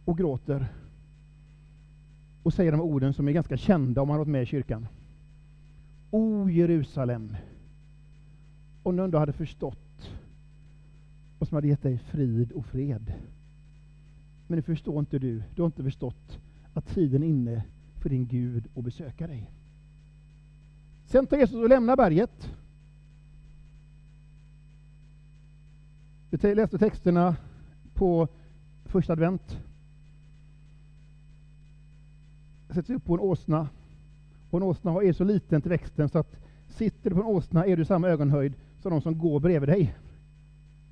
Och 0.05 0.19
gråter. 0.19 0.67
Och 2.43 2.55
säger 2.55 2.73
de 2.73 2.81
orden 2.81 3.14
som 3.14 3.28
är 3.28 3.33
ganska 3.33 3.57
kända 3.57 4.02
om 4.02 4.09
man 4.09 4.14
har 4.14 4.19
varit 4.19 4.33
med 4.33 4.43
i 4.43 4.47
kyrkan. 4.47 4.87
O 6.11 6.49
Jerusalem, 6.50 7.37
om 8.83 8.97
du 8.97 9.05
ändå 9.05 9.19
hade 9.19 9.33
förstått 9.33 10.11
vad 11.38 11.49
som 11.49 11.55
hade 11.55 11.69
gett 11.69 11.83
dig 11.83 11.99
frid 11.99 12.52
och 12.52 12.67
fred. 12.67 13.12
Men 14.49 14.57
det 14.57 14.62
förstår 14.62 14.99
inte 14.99 15.19
du. 15.19 15.43
Du 15.55 15.62
har 15.62 15.67
inte 15.67 15.83
förstått 15.83 16.38
att 16.73 16.87
tiden 16.87 17.23
är 17.23 17.26
inne 17.26 17.64
för 18.00 18.09
din 18.09 18.26
Gud 18.26 18.69
att 18.76 18.85
besöka 18.85 19.26
dig. 19.26 19.50
Sen 21.07 21.26
tar 21.26 21.37
Jesus 21.37 21.57
och 21.57 21.69
lämnar 21.69 21.97
berget. 21.97 22.50
Vi 26.31 26.55
läste 26.55 26.78
texterna 26.78 27.37
på 27.95 28.28
första 28.85 29.12
advent. 29.12 29.59
Sätts 32.71 32.90
upp 32.90 33.05
på 33.05 33.14
en 33.14 33.21
åsna. 33.21 33.69
Och 34.50 34.59
en 34.59 34.62
åsna 34.62 35.02
är 35.02 35.12
så 35.12 35.25
liten 35.25 35.62
till 35.62 35.71
växten 35.71 36.09
så 36.09 36.19
att 36.19 36.37
sitter 36.69 37.11
du 37.11 37.17
på 37.17 37.23
en 37.23 37.26
åsna 37.26 37.67
är 37.67 37.76
du 37.76 37.85
samma 37.85 38.09
ögonhöjd 38.09 38.55
som 38.83 38.90
de 38.90 39.00
som 39.00 39.19
går 39.19 39.40
bredvid 39.40 39.69
dig. 39.69 39.97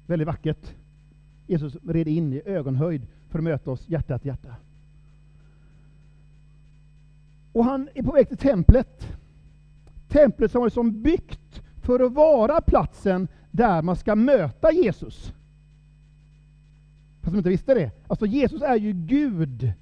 Väldigt 0.07 0.29
vackert. 0.29 0.75
Jesus 1.47 1.77
red 1.85 2.09
in 2.09 2.33
i 2.33 2.43
ögonhöjd 2.45 3.07
för 3.28 3.38
att 3.38 3.45
möta 3.45 3.71
oss 3.71 3.88
hjärta 3.88 4.18
till 4.18 4.28
hjärta. 4.28 4.56
Och 7.52 7.64
han 7.64 7.88
är 7.95 8.02
på 8.02 8.12
väg 8.12 8.28
till 8.28 8.38
templet. 8.38 9.06
Templet 10.09 10.52
som 10.52 10.61
var 10.61 10.66
liksom 10.66 11.02
byggt 11.02 11.62
för 11.83 12.00
att 12.00 12.12
vara 12.12 12.61
platsen 12.61 13.28
där 13.50 13.83
man 13.83 13.97
ska 13.97 14.14
möta 14.14 14.73
Jesus. 14.73 15.33
Fast 17.21 17.33
de 17.33 17.38
inte 17.38 17.50
visste 17.50 17.75
det. 17.75 17.90
Alltså 18.09 18.26
Jesus 18.26 18.62
är 18.62 18.76
ju 18.76 18.92
Gud 18.92 19.73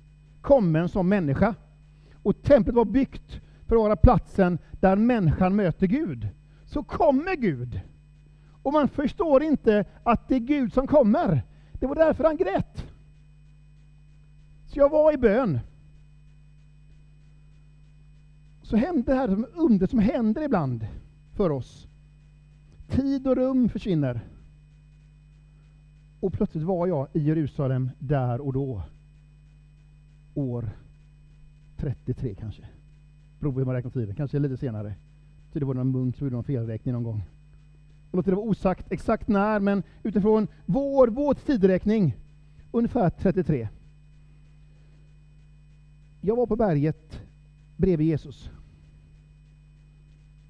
kommen 0.41 0.89
som 0.89 1.09
människa. 1.09 1.55
Och 2.23 2.43
templet 2.43 2.77
var 2.77 2.85
byggt 2.85 3.41
för 3.67 3.77
att 3.77 3.83
vara 3.83 3.97
platsen 3.97 4.59
där 4.71 4.97
människan 4.97 5.57
möter 5.57 5.87
Gud. 5.87 6.29
Så 6.67 6.83
kommer 6.83 7.37
Gud. 7.37 7.81
Och 8.63 8.73
man 8.73 8.89
förstår 8.89 9.43
inte 9.43 9.85
att 10.03 10.29
det 10.29 10.35
är 10.35 10.41
Gud 10.41 10.73
som 10.73 10.87
kommer. 10.87 11.43
Det 11.73 11.87
var 11.87 11.95
därför 11.95 12.25
han 12.25 12.37
grät. 12.37 12.94
Så 14.75 14.81
jag 14.81 14.91
var 14.91 15.13
i 15.13 15.17
bön. 15.17 15.61
Så 18.63 18.77
hände 18.77 19.03
det 19.03 19.15
här 19.15 19.29
som 19.29 19.47
under 19.55 19.87
som 19.87 19.99
händer 19.99 20.43
ibland 20.43 20.87
för 21.33 21.51
oss. 21.51 21.89
Tid 22.89 23.27
och 23.27 23.37
rum 23.37 23.69
försvinner. 23.69 24.21
Och 26.21 26.33
plötsligt 26.33 26.65
var 26.65 26.87
jag 26.87 27.09
i 27.13 27.19
Jerusalem 27.19 27.91
där 27.99 28.41
och 28.41 28.53
då. 28.53 28.83
År 30.35 30.71
33 31.77 32.35
kanske. 32.35 32.63
Beror 33.41 33.53
på 33.53 33.59
hur 33.59 33.67
man 33.67 33.75
räknar 33.75 33.91
tiden. 33.91 34.15
Kanske 34.15 34.39
lite 34.39 34.57
senare. 34.57 34.95
Så 35.53 35.59
det 35.59 35.65
var 35.65 35.75
någon 35.75 35.91
munk 35.91 36.17
som 36.17 36.27
gjorde 36.27 36.37
någon 36.37 36.45
felräkning 36.45 36.95
någon 36.95 37.03
gång. 37.03 37.23
Jag 38.11 38.17
låter 38.17 38.31
det 38.31 38.37
vara 38.37 38.47
osagt 38.47 38.93
exakt 38.93 39.29
när, 39.29 39.61
men 39.61 39.83
utifrån 40.03 40.49
vår, 40.67 41.09
vår 41.09 41.35
tideräkning, 41.35 42.17
ungefär 42.73 43.11
33. 43.11 43.69
Jag 46.27 46.37
var 46.37 46.47
på 46.47 46.57
berget 46.57 47.21
bredvid 47.77 48.07
Jesus. 48.07 48.51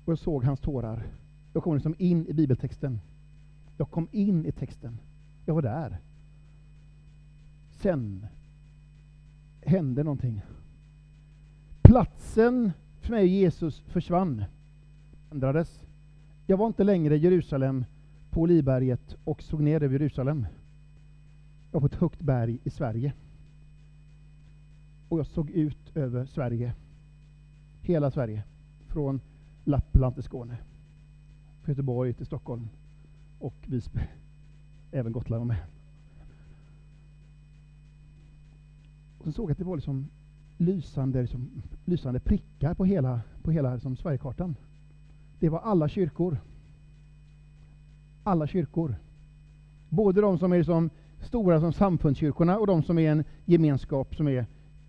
Och 0.04 0.12
jag 0.12 0.18
såg 0.18 0.44
hans 0.44 0.60
tårar. 0.60 1.06
Jag 1.52 1.62
kom 1.62 1.74
liksom 1.74 1.94
in 1.98 2.26
i 2.26 2.32
bibeltexten. 2.32 3.00
Jag 3.76 3.90
kom 3.90 4.08
in 4.12 4.46
i 4.46 4.52
texten. 4.52 4.98
Jag 5.46 5.54
var 5.54 5.62
där. 5.62 5.98
Sen 7.70 8.26
hände 9.62 10.02
någonting. 10.02 10.42
Platsen 11.82 12.72
för 13.00 13.10
mig 13.10 13.22
och 13.22 13.28
Jesus 13.28 13.80
försvann, 13.80 14.44
ändrades. 15.30 15.84
Jag 16.46 16.56
var 16.56 16.66
inte 16.66 16.84
längre 16.84 17.16
i 17.16 17.18
Jerusalem 17.18 17.84
på 18.30 18.40
Olivberget 18.40 19.16
och 19.24 19.42
såg 19.42 19.60
ner 19.60 19.82
över 19.82 19.98
Jerusalem. 19.98 20.46
Jag 21.72 21.80
var 21.80 21.88
på 21.88 21.94
ett 21.94 22.00
högt 22.00 22.20
berg 22.20 22.58
i 22.64 22.70
Sverige. 22.70 23.12
Och 25.08 25.18
jag 25.18 25.26
såg 25.26 25.50
ut 25.50 25.96
över 25.96 26.24
Sverige. 26.24 26.74
Hela 27.80 28.10
Sverige. 28.10 28.42
Från 28.86 29.20
Lappland 29.64 30.14
till 30.14 30.22
Skåne. 30.22 30.56
Från 31.62 31.72
Göteborg 31.72 32.14
till 32.14 32.26
Stockholm. 32.26 32.68
Och 33.38 33.54
Visby. 33.66 34.00
Även 34.92 35.12
Gotland 35.12 35.40
var 35.40 35.46
med. 35.46 35.64
Och 39.18 39.24
så 39.24 39.32
såg 39.32 39.44
jag 39.44 39.52
att 39.52 39.58
det 39.58 39.64
var 39.64 39.76
liksom 39.76 40.08
lysande, 40.58 41.20
liksom, 41.20 41.62
lysande 41.84 42.20
prickar 42.20 42.74
på 42.74 42.84
hela, 42.84 43.20
på 43.42 43.50
hela 43.50 43.74
liksom, 43.74 43.96
Sverigekartan. 43.96 44.56
Det 45.38 45.48
var 45.48 45.58
alla 45.58 45.88
kyrkor. 45.88 46.38
Alla 48.22 48.46
kyrkor. 48.46 48.96
Både 49.88 50.20
de 50.20 50.38
som 50.38 50.52
är 50.52 50.58
liksom 50.58 50.90
stora 51.20 51.60
som 51.60 51.72
samfundskyrkorna 51.72 52.58
och 52.58 52.66
de 52.66 52.82
som 52.82 52.98
är 52.98 53.10
en 53.12 53.24
gemenskap 53.44 54.16
som 54.16 54.28
är 54.28 54.46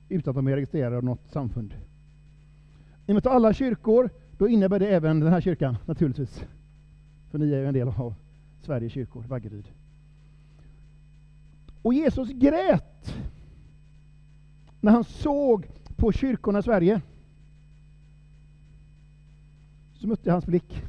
utan 0.10 0.32
att 0.32 0.36
de 0.36 0.48
är 0.48 0.56
registrerade 0.56 0.98
av 0.98 1.04
något 1.04 1.32
samfund. 1.32 1.74
I 3.08 3.12
och 3.12 3.16
med 3.16 3.28
alla 3.28 3.54
kyrkor, 3.54 4.10
då 4.38 4.48
innebär 4.48 4.80
det 4.80 4.88
även 4.88 5.20
den 5.20 5.34
här 5.34 5.42
kyrkan 5.42 5.78
naturligtvis. 5.86 6.46
För 7.32 7.38
ni 7.38 7.52
är 7.52 7.60
ju 7.60 7.68
en 7.68 7.74
del 7.74 7.88
av 7.88 8.14
Sveriges 8.62 8.94
kyrkor, 8.94 9.24
Vaggeryd. 9.28 9.68
Och 11.82 11.94
Jesus 11.94 12.30
grät 12.30 13.16
när 14.82 14.92
han 14.92 15.04
såg 15.04 15.68
på 15.96 16.12
kyrkorna 16.12 16.60
i 16.60 16.64
Sverige. 16.64 17.02
Så 19.94 20.08
mötte 20.08 20.32
hans 20.32 20.46
blick. 20.46 20.84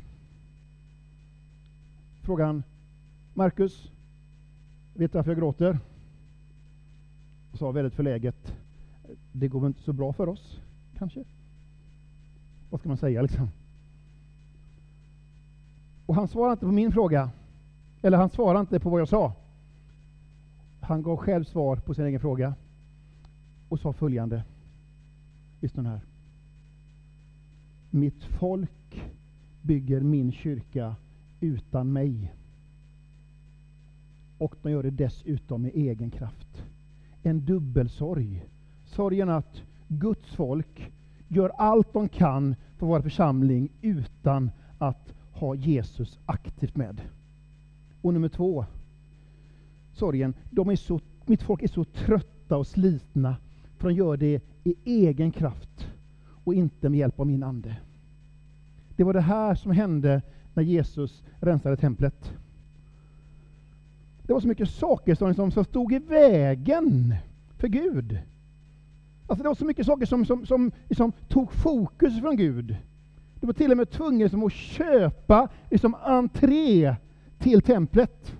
Frågade 2.22 2.62
Markus, 3.34 3.90
vet 4.94 5.12
du 5.12 5.18
varför 5.18 5.30
jag 5.30 5.38
gråter? 5.38 5.78
Och 7.52 7.58
sa 7.58 7.70
väldigt 7.70 7.94
förläget, 7.94 8.56
det 9.38 9.48
går 9.48 9.60
väl 9.60 9.66
inte 9.66 9.82
så 9.82 9.92
bra 9.92 10.12
för 10.12 10.28
oss, 10.28 10.60
kanske? 10.98 11.24
Vad 12.70 12.80
ska 12.80 12.88
man 12.88 12.98
säga 12.98 13.22
liksom? 13.22 13.48
Och 16.06 16.14
han 16.14 16.28
svarade 16.28 16.52
inte 16.52 16.66
på 16.66 16.72
min 16.72 16.92
fråga, 16.92 17.30
eller 18.02 18.18
han 18.18 18.30
svarade 18.30 18.60
inte 18.60 18.80
på 18.80 18.90
vad 18.90 19.00
jag 19.00 19.08
sa. 19.08 19.32
Han 20.80 21.02
gav 21.02 21.16
själv 21.16 21.44
svar 21.44 21.76
på 21.76 21.94
sin 21.94 22.04
egen 22.04 22.20
fråga 22.20 22.54
och 23.68 23.80
sa 23.80 23.92
följande. 23.92 24.44
Lyssna 25.60 25.90
här. 25.90 26.00
Mitt 27.90 28.24
folk 28.24 29.02
bygger 29.62 30.00
min 30.00 30.32
kyrka 30.32 30.96
utan 31.40 31.92
mig. 31.92 32.34
Och 34.38 34.56
de 34.62 34.72
gör 34.72 34.82
det 34.82 34.90
dessutom 34.90 35.62
med 35.62 35.70
egen 35.74 36.10
kraft. 36.10 36.64
En 37.22 37.44
dubbelsorg. 37.44 38.44
Sorgen 38.96 39.28
att 39.28 39.62
Guds 39.88 40.34
folk 40.34 40.92
gör 41.28 41.48
allt 41.48 41.92
de 41.92 42.08
kan 42.08 42.54
för 42.78 42.86
vår 42.86 43.00
församling 43.00 43.68
utan 43.82 44.50
att 44.78 45.14
ha 45.32 45.54
Jesus 45.54 46.18
aktivt 46.26 46.76
med. 46.76 47.00
Och 48.02 48.14
nummer 48.14 48.28
två, 48.28 48.64
sorgen. 49.92 50.34
De 50.50 50.68
är 50.68 50.76
så, 50.76 51.00
mitt 51.26 51.42
folk 51.42 51.62
är 51.62 51.68
så 51.68 51.84
trötta 51.84 52.56
och 52.56 52.66
slitna 52.66 53.36
för 53.78 53.88
de 53.88 53.94
gör 53.94 54.16
det 54.16 54.42
i 54.64 54.74
egen 54.84 55.30
kraft 55.32 55.88
och 56.44 56.54
inte 56.54 56.88
med 56.88 56.98
hjälp 56.98 57.20
av 57.20 57.26
min 57.26 57.42
ande. 57.42 57.76
Det 58.96 59.04
var 59.04 59.12
det 59.12 59.20
här 59.20 59.54
som 59.54 59.70
hände 59.72 60.22
när 60.54 60.62
Jesus 60.62 61.22
rensade 61.40 61.76
templet. 61.76 62.32
Det 64.22 64.32
var 64.32 64.40
så 64.40 64.48
mycket 64.48 64.70
saker 64.70 65.14
som, 65.14 65.34
som, 65.34 65.50
som 65.50 65.64
stod 65.64 65.92
i 65.92 65.98
vägen 65.98 67.14
för 67.58 67.68
Gud. 67.68 68.18
Alltså 69.26 69.42
det 69.42 69.48
var 69.48 69.54
så 69.54 69.64
mycket 69.64 69.86
saker 69.86 70.06
som, 70.06 70.24
som, 70.24 70.46
som 70.46 70.72
liksom 70.88 71.12
tog 71.28 71.52
fokus 71.52 72.20
från 72.20 72.36
Gud. 72.36 72.76
Du 73.40 73.46
var 73.46 73.54
till 73.54 73.70
och 73.70 73.76
med 73.76 73.90
tvungen 73.90 74.18
liksom 74.18 74.44
att 74.44 74.52
köpa 74.52 75.48
liksom 75.70 75.94
entré 75.94 76.96
till 77.38 77.62
templet. 77.62 78.36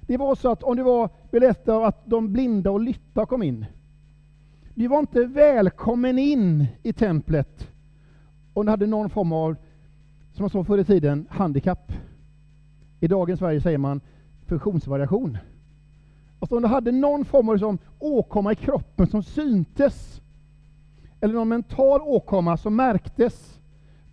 Det 0.00 0.16
var 0.16 0.34
så 0.34 0.50
att 0.50 0.62
om 0.62 0.76
det 0.76 0.82
var 0.82 1.10
berättat 1.30 1.88
att 1.88 2.06
de 2.06 2.32
blinda 2.32 2.70
och 2.70 2.80
lytta 2.80 3.26
kom 3.26 3.42
in, 3.42 3.66
du 4.74 4.88
var 4.88 4.98
inte 4.98 5.24
välkommen 5.24 6.18
in 6.18 6.66
i 6.82 6.92
templet 6.92 7.70
om 8.52 8.66
du 8.66 8.70
hade 8.70 8.86
någon 8.86 9.10
form 9.10 9.32
av, 9.32 9.56
som 10.32 10.42
man 10.42 10.50
sa 10.50 10.64
förr 10.64 10.78
i 10.78 10.84
tiden, 10.84 11.26
handikapp. 11.30 11.92
I 13.00 13.08
dagens 13.08 13.38
Sverige 13.38 13.60
säger 13.60 13.78
man 13.78 14.00
funktionsvariation. 14.46 15.38
Alltså 16.40 16.56
om 16.56 16.62
du 16.62 16.68
hade 16.68 16.92
någon 16.92 17.24
form 17.24 17.48
av 17.48 17.54
liksom, 17.54 17.78
åkomma 17.98 18.52
i 18.52 18.56
kroppen 18.56 19.06
som 19.06 19.22
syntes, 19.22 20.20
eller 21.20 21.34
någon 21.34 21.48
mental 21.48 22.00
åkomma 22.00 22.56
som 22.56 22.76
märktes, 22.76 23.60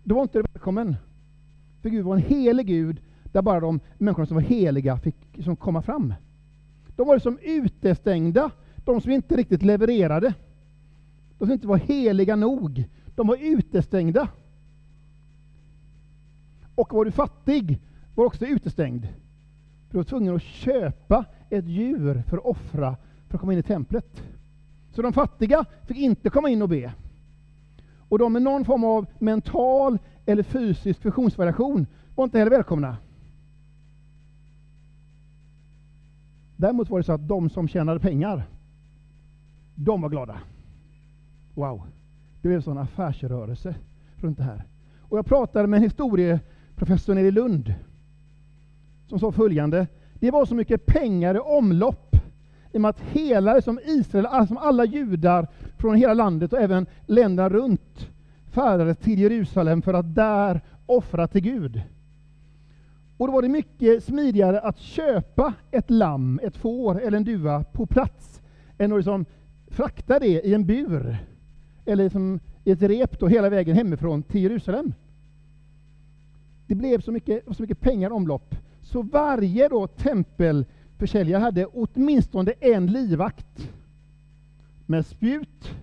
då 0.04 0.14
var 0.14 0.22
inte 0.22 0.38
du 0.38 0.44
välkommen. 0.52 0.96
För 1.82 1.88
Gud 1.88 2.04
var 2.04 2.16
en 2.16 2.22
helig 2.22 2.66
Gud, 2.66 3.00
där 3.32 3.42
bara 3.42 3.60
de 3.60 3.80
människor 3.98 4.24
som 4.24 4.34
var 4.34 4.42
heliga 4.42 4.96
fick 4.98 5.16
liksom, 5.32 5.56
komma 5.56 5.82
fram. 5.82 6.14
De 6.96 7.06
var 7.06 7.14
liksom 7.14 7.38
utestängda, 7.42 8.50
de 8.76 9.00
som 9.00 9.12
inte 9.12 9.36
riktigt 9.36 9.62
levererade. 9.62 10.34
De 11.38 11.44
som 11.46 11.52
inte 11.52 11.66
var 11.66 11.76
heliga 11.76 12.36
nog. 12.36 12.84
De 13.14 13.26
var 13.26 13.36
utestängda. 13.40 14.28
Och 16.74 16.92
var 16.92 17.04
du 17.04 17.10
fattig 17.10 17.80
var 18.14 18.24
också 18.24 18.46
utestängd. 18.46 19.02
För 19.02 19.92
du 19.92 19.96
var 19.96 20.04
tvungen 20.04 20.36
att 20.36 20.42
köpa 20.42 21.24
ett 21.50 21.66
djur 21.66 22.22
för 22.28 22.36
att 22.36 22.44
offra 22.44 22.96
för 23.28 23.34
att 23.34 23.40
komma 23.40 23.52
in 23.52 23.58
i 23.58 23.62
templet. 23.62 24.22
Så 24.92 25.02
de 25.02 25.12
fattiga 25.12 25.64
fick 25.86 25.96
inte 25.96 26.30
komma 26.30 26.48
in 26.48 26.62
och 26.62 26.68
be. 26.68 26.92
Och 28.08 28.18
de 28.18 28.32
med 28.32 28.42
någon 28.42 28.64
form 28.64 28.84
av 28.84 29.06
mental 29.18 29.98
eller 30.26 30.42
fysisk 30.42 31.02
funktionsvariation 31.02 31.86
var 32.14 32.24
inte 32.24 32.38
heller 32.38 32.50
välkomna. 32.50 32.96
Däremot 36.56 36.90
var 36.90 36.98
det 36.98 37.04
så 37.04 37.12
att 37.12 37.28
de 37.28 37.50
som 37.50 37.68
tjänade 37.68 38.00
pengar, 38.00 38.42
de 39.74 40.00
var 40.00 40.08
glada. 40.08 40.40
Wow, 41.54 41.82
det 42.42 42.48
blev 42.48 42.56
en 42.56 42.62
sån 42.62 42.78
affärsrörelse 42.78 43.74
runt 44.16 44.38
det 44.38 44.44
här. 44.44 44.64
Och 45.00 45.18
jag 45.18 45.26
pratade 45.26 45.68
med 45.68 45.76
en 45.76 45.82
historieprofessor 45.82 47.14
nere 47.14 47.26
i 47.26 47.30
Lund 47.30 47.74
som 49.06 49.20
sa 49.20 49.32
följande. 49.32 49.86
Det 50.20 50.30
var 50.30 50.46
så 50.46 50.54
mycket 50.54 50.86
pengar 50.86 51.34
i 51.34 51.38
omlopp 51.38 52.16
i 52.72 52.76
och 52.76 52.80
med 52.80 52.88
att 52.88 53.00
hela 53.00 53.62
som 53.62 53.80
Israel, 53.84 54.46
som 54.46 54.56
alla 54.56 54.84
judar 54.84 55.48
från 55.76 55.96
hela 55.96 56.14
landet 56.14 56.52
och 56.52 56.60
även 56.60 56.86
länderna 57.06 57.48
runt 57.48 58.08
färdades 58.50 58.98
till 58.98 59.18
Jerusalem 59.18 59.82
för 59.82 59.94
att 59.94 60.14
där 60.14 60.60
offra 60.86 61.28
till 61.28 61.40
Gud. 61.40 61.82
Och 63.16 63.26
då 63.26 63.32
var 63.32 63.42
det 63.42 63.48
mycket 63.48 64.04
smidigare 64.04 64.60
att 64.60 64.78
köpa 64.78 65.54
ett 65.70 65.90
lamm, 65.90 66.40
ett 66.42 66.56
får 66.56 67.00
eller 67.00 67.16
en 67.16 67.24
duva 67.24 67.64
på 67.64 67.86
plats 67.86 68.40
än 68.78 68.92
att 68.92 68.98
liksom 68.98 69.24
frakta 69.68 70.18
det 70.18 70.46
i 70.46 70.54
en 70.54 70.66
bur 70.66 71.18
eller 71.84 72.08
som 72.08 72.40
i 72.64 72.70
ett 72.70 72.82
rep 72.82 73.18
då 73.18 73.28
hela 73.28 73.48
vägen 73.48 73.76
hemifrån 73.76 74.22
till 74.22 74.42
Jerusalem. 74.42 74.92
Det 76.66 76.74
blev 76.74 77.00
så 77.00 77.12
mycket, 77.12 77.56
så 77.56 77.62
mycket 77.62 77.80
pengar 77.80 78.10
omlopp, 78.10 78.54
så 78.88 79.02
varje 79.02 79.68
då 79.68 79.86
tempelförsäljare 79.86 81.40
hade 81.40 81.66
åtminstone 81.66 82.52
en 82.60 82.86
livvakt 82.86 83.70
med 84.86 85.06
spjut, 85.06 85.74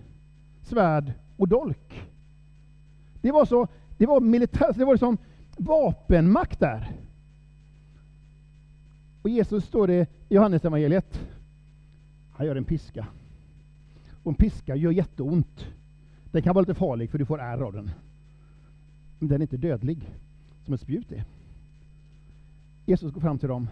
svärd 0.62 1.12
och 1.36 1.48
dolk. 1.48 2.02
Det 3.20 3.32
var 3.32 3.44
så, 3.44 3.68
det 3.98 4.06
var 4.06 4.20
militär, 4.20 4.72
det 4.74 4.84
var 4.84 4.94
liksom 4.94 5.18
vapenmakt 5.56 6.60
där. 6.60 6.92
Och 9.22 9.30
Jesus 9.30 9.64
står 9.64 9.86
det 9.86 10.08
i 10.28 10.34
Johannes 10.34 10.64
evangeliet. 10.64 11.20
Han 12.32 12.46
gör 12.46 12.56
en 12.56 12.64
piska. 12.64 13.06
Och 14.22 14.30
en 14.30 14.34
piska 14.34 14.76
gör 14.76 14.90
jätteont. 14.90 15.66
Den 16.30 16.42
kan 16.42 16.54
vara 16.54 16.62
lite 16.62 16.74
farlig 16.74 17.10
för 17.10 17.18
du 17.18 17.26
får 17.26 17.40
ärr 17.40 17.62
av 17.62 17.72
den. 17.72 17.90
Men 19.18 19.28
den 19.28 19.40
är 19.40 19.42
inte 19.42 19.56
dödlig, 19.56 20.10
som 20.64 20.74
ett 20.74 20.80
spjut 20.80 21.12
är. 21.12 21.24
Jesus 22.86 23.12
går 23.12 23.20
fram 23.20 23.38
till 23.38 23.48
dem. 23.48 23.68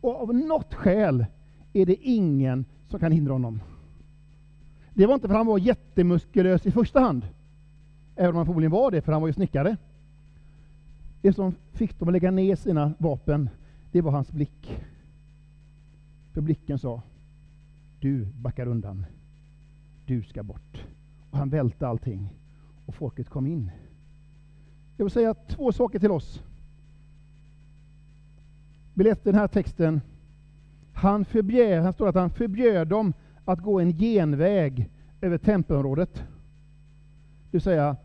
Och 0.00 0.22
av 0.22 0.34
något 0.34 0.74
skäl 0.74 1.26
är 1.72 1.86
det 1.86 1.94
ingen 1.94 2.64
som 2.88 3.00
kan 3.00 3.12
hindra 3.12 3.32
honom. 3.32 3.60
Det 4.94 5.06
var 5.06 5.14
inte 5.14 5.28
för 5.28 5.34
att 5.34 5.38
han 5.38 5.46
var 5.46 5.58
jättemuskulös 5.58 6.66
i 6.66 6.70
första 6.70 7.00
hand, 7.00 7.26
även 8.16 8.30
om 8.30 8.36
han 8.36 8.46
förmodligen 8.46 8.72
var 8.72 8.90
det, 8.90 9.02
för 9.02 9.12
han 9.12 9.20
var 9.20 9.28
ju 9.28 9.34
snickare. 9.34 9.76
Det 11.20 11.32
som 11.32 11.54
fick 11.72 11.98
dem 11.98 12.08
att 12.08 12.12
lägga 12.12 12.30
ner 12.30 12.56
sina 12.56 12.92
vapen, 12.98 13.50
det 13.92 14.00
var 14.00 14.12
hans 14.12 14.32
blick. 14.32 14.80
För 16.32 16.40
blicken 16.40 16.78
sa, 16.78 17.02
du 18.00 18.24
backar 18.24 18.66
undan. 18.66 19.06
Du 20.06 20.22
ska 20.22 20.42
bort. 20.42 20.84
Och 21.30 21.38
han 21.38 21.50
välte 21.50 21.88
allting. 21.88 22.28
Och 22.86 22.94
folket 22.94 23.28
kom 23.28 23.46
in. 23.46 23.70
Jag 24.96 25.04
vill 25.04 25.12
säga 25.12 25.34
två 25.34 25.72
saker 25.72 25.98
till 25.98 26.10
oss. 26.10 26.42
Vi 28.94 29.04
läste 29.04 29.30
den 29.30 29.40
här 29.40 29.48
texten. 29.48 30.00
Han, 30.92 31.24
förbjöd, 31.24 31.82
han 31.82 31.92
står 31.92 32.08
att 32.08 32.14
han 32.14 32.30
förbjöd 32.30 32.88
dem 32.88 33.12
att 33.44 33.60
gå 33.60 33.80
en 33.80 33.92
genväg 33.92 34.90
över 35.20 35.38
tempelområdet. 35.38 36.14
Det 36.14 36.22
vill 37.50 37.60
säga, 37.60 37.96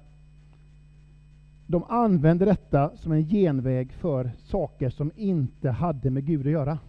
de 1.67 1.84
använde 1.84 2.45
detta 2.45 2.91
som 2.95 3.12
en 3.12 3.23
genväg 3.30 3.93
för 3.93 4.32
saker 4.43 4.89
som 4.89 5.12
inte 5.15 5.69
hade 5.69 6.10
med 6.10 6.26
Gud 6.26 6.45
att 6.45 6.52
göra. 6.52 6.80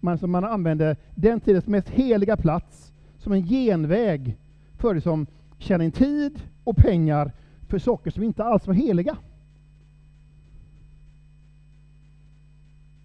Man, 0.00 0.18
som 0.18 0.30
man 0.30 0.44
använde 0.44 0.96
den 1.14 1.40
tidens 1.40 1.66
mest 1.66 1.88
heliga 1.88 2.36
plats 2.36 2.92
som 3.18 3.32
en 3.32 3.42
genväg 3.42 4.38
för 4.78 4.94
det 4.94 5.00
som 5.00 5.26
tjäna 5.58 5.84
in 5.84 5.92
tid 5.92 6.42
och 6.64 6.76
pengar 6.76 7.32
för 7.68 7.78
saker 7.78 8.10
som 8.10 8.22
inte 8.22 8.44
alls 8.44 8.66
var 8.66 8.74
heliga. 8.74 9.16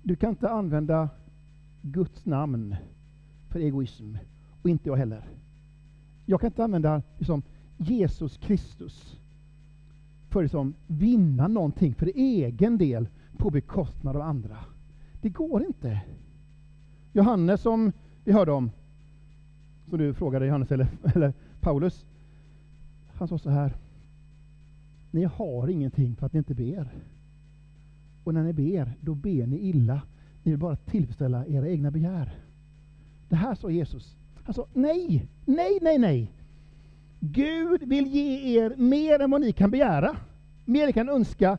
Du 0.09 0.15
kan 0.15 0.29
inte 0.29 0.49
använda 0.49 1.09
Guds 1.81 2.25
namn 2.25 2.75
för 3.49 3.59
egoism, 3.59 4.15
och 4.61 4.69
inte 4.69 4.89
jag 4.89 4.95
heller. 4.95 5.29
Jag 6.25 6.41
kan 6.41 6.47
inte 6.47 6.63
använda 6.63 7.01
liksom, 7.17 7.41
Jesus 7.77 8.37
Kristus 8.37 9.19
för 10.29 10.39
att 10.39 10.43
liksom, 10.43 10.73
vinna 10.87 11.47
någonting 11.47 11.93
för 11.95 12.11
egen 12.15 12.77
del 12.77 13.07
på 13.37 13.49
bekostnad 13.49 14.15
av 14.15 14.21
andra. 14.21 14.57
Det 15.21 15.29
går 15.29 15.63
inte. 15.63 16.01
Johannes 17.13 17.61
som 17.61 17.91
vi 18.23 18.31
hörde 18.31 18.51
om, 18.51 18.71
som 19.85 19.97
du 19.97 20.13
frågade 20.13 20.45
Johannes 20.45 20.71
eller, 20.71 20.87
eller 21.15 21.33
Paulus, 21.59 22.05
han 23.13 23.27
sa 23.27 23.37
så 23.37 23.49
här. 23.49 23.77
Ni 25.11 25.23
har 25.23 25.67
ingenting 25.67 26.15
för 26.15 26.25
att 26.25 26.33
ni 26.33 26.37
inte 26.37 26.55
ber. 26.55 26.93
Och 28.29 28.35
när 28.35 28.43
ni 28.43 28.53
ber, 28.53 28.93
då 29.01 29.15
ber 29.15 29.47
ni 29.47 29.57
illa. 29.57 30.01
Ni 30.43 30.51
vill 30.51 30.59
bara 30.59 30.75
tillfredsställa 30.75 31.45
era 31.45 31.67
egna 31.67 31.91
begär. 31.91 32.35
Det 33.29 33.35
här 33.35 33.55
sa 33.55 33.69
Jesus. 33.69 34.15
Han 34.43 34.53
sa 34.53 34.67
nej, 34.73 35.29
nej, 35.45 35.79
nej, 35.81 35.97
nej. 35.97 36.31
Gud 37.19 37.83
vill 37.83 38.07
ge 38.07 38.57
er 38.59 38.75
mer 38.75 39.19
än 39.19 39.31
vad 39.31 39.41
ni 39.41 39.51
kan 39.51 39.71
begära, 39.71 40.17
mer 40.65 40.81
än 40.81 40.87
ni 40.87 40.93
kan 40.93 41.09
önska, 41.09 41.57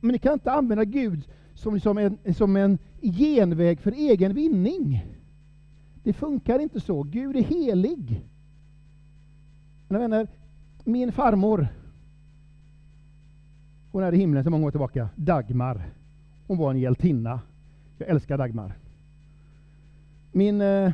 men 0.00 0.12
ni 0.12 0.18
kan 0.18 0.32
inte 0.32 0.52
använda 0.52 0.84
Gud 0.84 1.28
som, 1.54 1.80
som, 1.80 1.98
en, 1.98 2.34
som 2.34 2.56
en 2.56 2.78
genväg 3.02 3.80
för 3.80 3.92
egen 3.92 4.34
vinning. 4.34 5.06
Det 6.02 6.12
funkar 6.12 6.58
inte 6.58 6.80
så. 6.80 7.02
Gud 7.02 7.36
är 7.36 7.42
helig. 7.42 8.26
Mina 9.88 10.00
vänner, 10.00 10.28
min 10.84 11.12
farmor, 11.12 11.68
hon 13.92 14.02
är 14.02 14.14
i 14.14 14.16
himlen 14.16 14.44
sedan 14.44 14.52
många 14.52 14.66
år 14.66 14.70
tillbaka, 14.70 15.08
Dagmar. 15.16 15.99
Hon 16.50 16.58
var 16.58 16.70
en 16.70 16.78
hjältinna. 16.78 17.40
Jag 17.98 18.08
älskar 18.08 18.38
Dagmar. 18.38 18.72
Min 20.32 20.60
eh, 20.60 20.92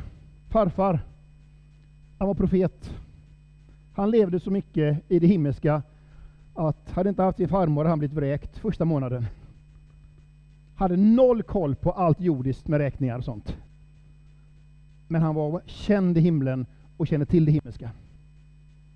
farfar, 0.49 0.99
han 2.17 2.27
var 2.27 2.35
profet. 2.35 2.93
Han 3.93 4.11
levde 4.11 4.39
så 4.39 4.51
mycket 4.51 5.11
i 5.11 5.19
det 5.19 5.27
himmelska 5.27 5.81
att 6.53 6.89
hade 6.89 7.09
inte 7.09 7.23
haft 7.23 7.37
sin 7.37 7.49
farmor 7.49 7.81
hade 7.81 7.89
han 7.89 7.99
blivit 7.99 8.17
vräkt 8.17 8.57
första 8.57 8.85
månaden. 8.85 9.25
Hade 10.75 10.97
noll 10.97 11.43
koll 11.43 11.75
på 11.75 11.91
allt 11.91 12.21
jordiskt 12.21 12.67
med 12.67 12.77
räkningar 12.77 13.17
och 13.17 13.25
sånt. 13.25 13.57
Men 15.07 15.21
han 15.21 15.35
var 15.35 15.61
känd 15.65 16.17
i 16.17 16.21
himlen 16.21 16.65
och 16.97 17.07
kände 17.07 17.25
till 17.25 17.45
det 17.45 17.51
himmelska. 17.51 17.91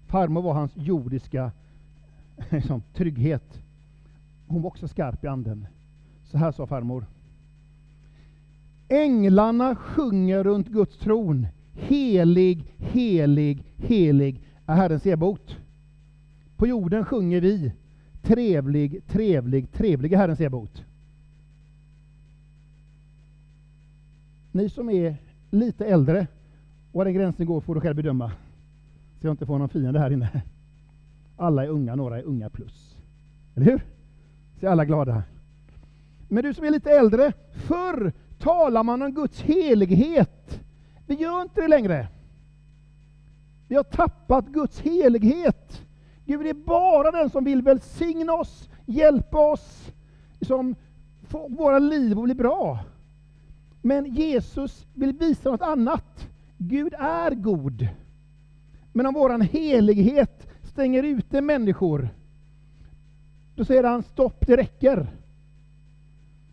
Farmor 0.07 0.41
var 0.41 0.53
hans 0.53 0.71
jordiska 0.75 1.51
liksom, 2.49 2.83
trygghet. 2.93 3.61
Hon 4.47 4.61
var 4.61 4.67
också 4.67 4.87
skarp 4.87 5.23
i 5.23 5.27
anden. 5.27 5.67
Så 6.31 6.37
här 6.37 6.51
sa 6.51 6.67
farmor. 6.67 7.05
Änglarna 8.87 9.75
sjunger 9.75 10.43
runt 10.43 10.67
Guds 10.67 10.97
tron. 10.97 11.47
Helig, 11.73 12.73
helig, 12.77 13.63
helig 13.77 14.41
är 14.65 14.75
Herrens 14.75 15.05
ebot. 15.05 15.57
På 16.57 16.67
jorden 16.67 17.05
sjunger 17.05 17.41
vi 17.41 17.71
trevlig, 18.21 19.07
trevlig, 19.07 19.71
trevlig 19.71 20.13
är 20.13 20.17
Herrens 20.17 20.41
ebot. 20.41 20.83
Ni 24.51 24.69
som 24.69 24.89
är 24.89 25.15
lite 25.49 25.85
äldre, 25.85 26.27
var 26.91 27.05
den 27.05 27.13
gränsen 27.13 27.45
går 27.45 27.61
får 27.61 27.75
du 27.75 27.81
själv 27.81 27.95
bedöma. 27.95 28.31
Så 29.19 29.27
jag 29.27 29.33
inte 29.33 29.45
får 29.45 29.59
någon 29.59 29.69
fiende 29.69 29.99
här 29.99 30.11
inne. 30.11 30.43
Alla 31.37 31.63
är 31.63 31.69
unga, 31.69 31.95
några 31.95 32.17
är 32.17 32.23
unga 32.23 32.49
plus. 32.49 32.97
Eller 33.55 33.65
hur? 33.65 33.85
Så 34.59 34.65
är 34.65 34.69
alla 34.69 34.85
glada. 34.85 35.23
Men 36.33 36.43
du 36.43 36.53
som 36.53 36.65
är 36.65 36.71
lite 36.71 36.91
äldre, 36.91 37.33
förr 37.67 38.13
talar 38.39 38.83
man 38.83 39.01
om 39.01 39.11
Guds 39.11 39.41
helighet. 39.41 40.59
Vi 41.07 41.15
gör 41.15 41.41
inte 41.41 41.61
det 41.61 41.67
längre. 41.67 42.07
Vi 43.67 43.75
har 43.75 43.83
tappat 43.83 44.47
Guds 44.47 44.79
helighet. 44.79 45.81
Gud 46.25 46.47
är 46.47 46.53
bara 46.53 47.11
den 47.11 47.29
som 47.29 47.43
vill 47.43 47.61
välsigna 47.61 48.33
oss, 48.33 48.69
hjälpa 48.85 49.51
oss, 49.51 49.91
som 50.41 50.75
få 51.27 51.47
våra 51.47 51.79
liv 51.79 52.17
att 52.17 52.23
bli 52.23 52.35
bra. 52.35 52.79
Men 53.81 54.05
Jesus 54.05 54.85
vill 54.93 55.13
visa 55.13 55.51
något 55.51 55.61
annat. 55.61 56.27
Gud 56.57 56.93
är 56.93 57.31
god. 57.31 57.87
Men 58.93 59.05
om 59.05 59.13
vår 59.13 59.39
helighet 59.39 60.47
stänger 60.63 61.03
ute 61.03 61.41
människor, 61.41 62.09
då 63.55 63.65
säger 63.65 63.83
han 63.83 64.03
stopp, 64.03 64.47
det 64.47 64.57
räcker. 64.57 65.20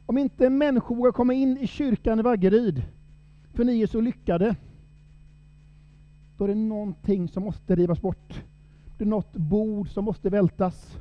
Om 0.09 0.19
inte 0.19 0.51
människor 0.51 0.97
vågar 0.97 1.13
komma 1.13 1.33
in 1.33 1.59
i 1.59 1.67
kyrkan 1.67 2.19
i 2.19 2.23
Vaggeryd, 2.23 2.83
för 3.53 3.65
ni 3.65 3.83
är 3.83 3.87
så 3.87 4.01
lyckade, 4.01 4.57
då 6.37 6.45
är 6.45 6.49
det 6.49 6.55
någonting 6.55 7.29
som 7.29 7.43
måste 7.43 7.77
rivas 7.77 8.01
bort. 8.01 8.45
Det 8.99 9.05
är 9.05 9.09
något 9.09 9.33
bord 9.33 9.89
som 9.89 10.05
måste 10.05 10.31
vältas. 10.31 10.99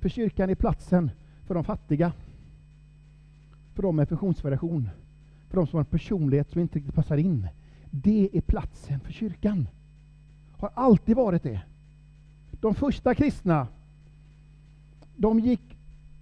För 0.00 0.08
kyrkan 0.08 0.50
är 0.50 0.54
platsen 0.54 1.10
för 1.46 1.54
de 1.54 1.64
fattiga, 1.64 2.12
för 3.74 3.82
de 3.82 3.96
med 3.96 4.08
funktionsvariation, 4.08 4.90
för 5.48 5.56
de 5.56 5.66
som 5.66 5.76
har 5.76 5.80
en 5.80 5.90
personlighet 5.90 6.50
som 6.50 6.60
inte 6.60 6.78
riktigt 6.78 6.94
passar 6.94 7.16
in. 7.16 7.48
Det 7.90 8.28
är 8.32 8.40
platsen 8.40 9.00
för 9.00 9.12
kyrkan. 9.12 9.68
Har 10.58 10.70
alltid 10.74 11.16
varit 11.16 11.42
det. 11.42 11.60
De 12.50 12.74
första 12.74 13.14
kristna, 13.14 13.66
de 15.16 15.40
gick 15.40 15.73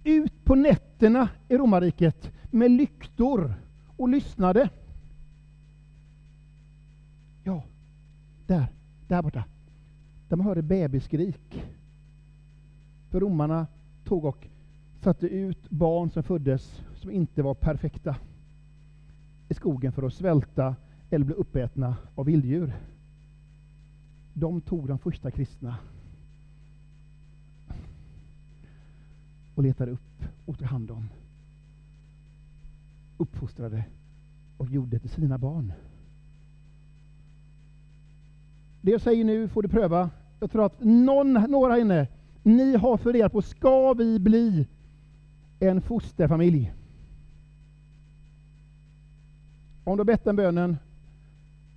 ut 0.03 0.45
på 0.45 0.55
nätterna 0.55 1.29
i 1.47 1.57
romarriket 1.57 2.31
med 2.51 2.71
lyktor 2.71 3.53
och 3.97 4.09
lyssnade. 4.09 4.69
Ja, 7.43 7.63
där, 8.47 8.65
där 9.07 9.21
borta. 9.21 9.43
Där 10.29 10.37
man 10.37 10.45
hörde 10.45 10.61
bebisskrik. 10.61 11.63
För 13.09 13.19
romarna 13.19 13.67
tog 14.03 14.25
och 14.25 14.47
satte 15.01 15.27
ut 15.27 15.69
barn 15.69 16.09
som 16.09 16.23
föddes 16.23 16.81
som 16.95 17.11
inte 17.11 17.41
var 17.41 17.53
perfekta 17.53 18.15
i 19.49 19.53
skogen 19.53 19.91
för 19.91 20.03
att 20.03 20.13
svälta 20.13 20.75
eller 21.09 21.25
bli 21.25 21.35
uppätna 21.35 21.95
av 22.15 22.25
vilddjur. 22.25 22.73
De 24.33 24.61
tog 24.61 24.87
de 24.87 24.99
första 24.99 25.31
kristna 25.31 25.75
och 29.55 29.63
letade 29.63 29.91
upp 29.91 30.25
och 30.45 30.57
tog 30.57 30.67
hand 30.67 30.91
om, 30.91 31.09
uppfostrade 33.17 33.85
och 34.57 34.69
gjorde 34.69 34.99
till 34.99 35.09
sina 35.09 35.37
barn. 35.37 35.73
Det 38.81 38.91
jag 38.91 39.01
säger 39.01 39.23
nu 39.23 39.47
får 39.47 39.61
du 39.61 39.69
pröva. 39.69 40.09
Jag 40.39 40.51
tror 40.51 40.65
att 40.65 40.83
någon, 40.83 41.33
några 41.33 41.79
inne, 41.79 42.07
ni 42.43 42.75
har 42.75 42.97
funderat 42.97 43.31
på, 43.31 43.41
ska 43.41 43.93
vi 43.93 44.19
bli 44.19 44.67
en 45.59 45.81
fosterfamilj? 45.81 46.73
Om 49.83 49.97
du 49.97 49.99
har 49.99 50.05
bett 50.05 50.23
den 50.23 50.35
bönen, 50.35 50.77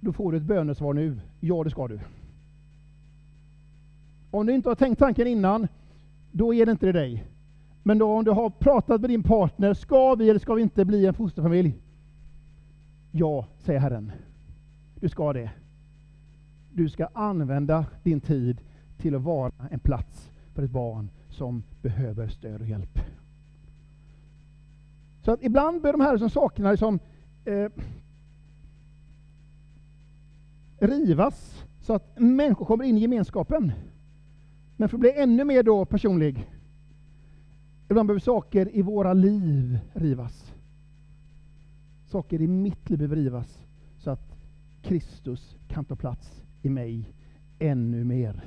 då 0.00 0.12
får 0.12 0.32
du 0.32 0.38
ett 0.38 0.44
bönesvar 0.44 0.92
nu. 0.94 1.20
Ja, 1.40 1.64
det 1.64 1.70
ska 1.70 1.88
du. 1.88 2.00
Om 4.30 4.46
du 4.46 4.54
inte 4.54 4.68
har 4.68 4.76
tänkt 4.76 4.98
tanken 4.98 5.26
innan, 5.26 5.68
då 6.32 6.54
är 6.54 6.66
det 6.66 6.72
inte 6.72 6.86
det 6.86 6.92
dig. 6.92 7.36
Men 7.87 7.99
då 7.99 8.12
om 8.12 8.25
du 8.25 8.31
har 8.31 8.51
pratat 8.51 9.01
med 9.01 9.11
din 9.11 9.22
partner, 9.22 9.75
ska 9.75 10.14
vi 10.14 10.31
eller 10.31 10.40
ska 10.40 10.55
vi 10.55 10.62
inte 10.62 10.85
bli 10.85 11.07
en 11.07 11.14
fosterfamilj? 11.14 11.75
Ja, 13.11 13.46
säger 13.59 13.81
Herren. 13.81 14.12
Du 15.01 15.09
ska 15.09 15.33
det. 15.33 15.51
Du 16.72 16.88
ska 16.88 17.09
använda 17.12 17.87
din 18.03 18.20
tid 18.20 18.61
till 18.99 19.14
att 19.14 19.22
vara 19.22 19.53
en 19.70 19.79
plats 19.79 20.31
för 20.55 20.62
ett 20.62 20.70
barn 20.70 21.11
som 21.29 21.62
behöver 21.83 22.29
stöd 22.29 22.61
och 22.61 22.66
hjälp. 22.66 22.99
Så 25.22 25.33
att 25.33 25.42
ibland 25.42 25.83
bör 25.83 25.92
de 25.92 26.01
här 26.01 26.18
som 26.18 26.31
sakerna 26.31 26.70
liksom, 26.70 26.99
eh, 27.44 27.70
rivas 30.79 31.64
så 31.81 31.94
att 31.94 32.18
människor 32.18 32.66
kommer 32.66 32.85
in 32.85 32.99
i 32.99 33.01
gemenskapen. 33.01 33.72
Men 34.77 34.88
för 34.88 34.96
att 34.96 35.01
bli 35.01 35.12
ännu 35.16 35.44
mer 35.44 35.62
då 35.62 35.85
personlig, 35.85 36.51
ibland 37.88 38.07
behöver 38.07 38.20
saker 38.20 38.77
i 38.77 38.83
våra 38.83 39.12
liv 39.12 39.79
rivas. 39.92 40.55
Saker 42.07 42.40
i 42.40 42.46
mitt 42.46 42.90
liv 42.90 42.99
behöver 42.99 43.16
rivas 43.16 43.59
så 43.99 44.11
att 44.11 44.37
Kristus 44.83 45.57
kan 45.68 45.85
ta 45.85 45.96
plats 45.96 46.42
i 46.62 46.68
mig 46.68 47.14
ännu 47.59 48.05
mer. 48.05 48.44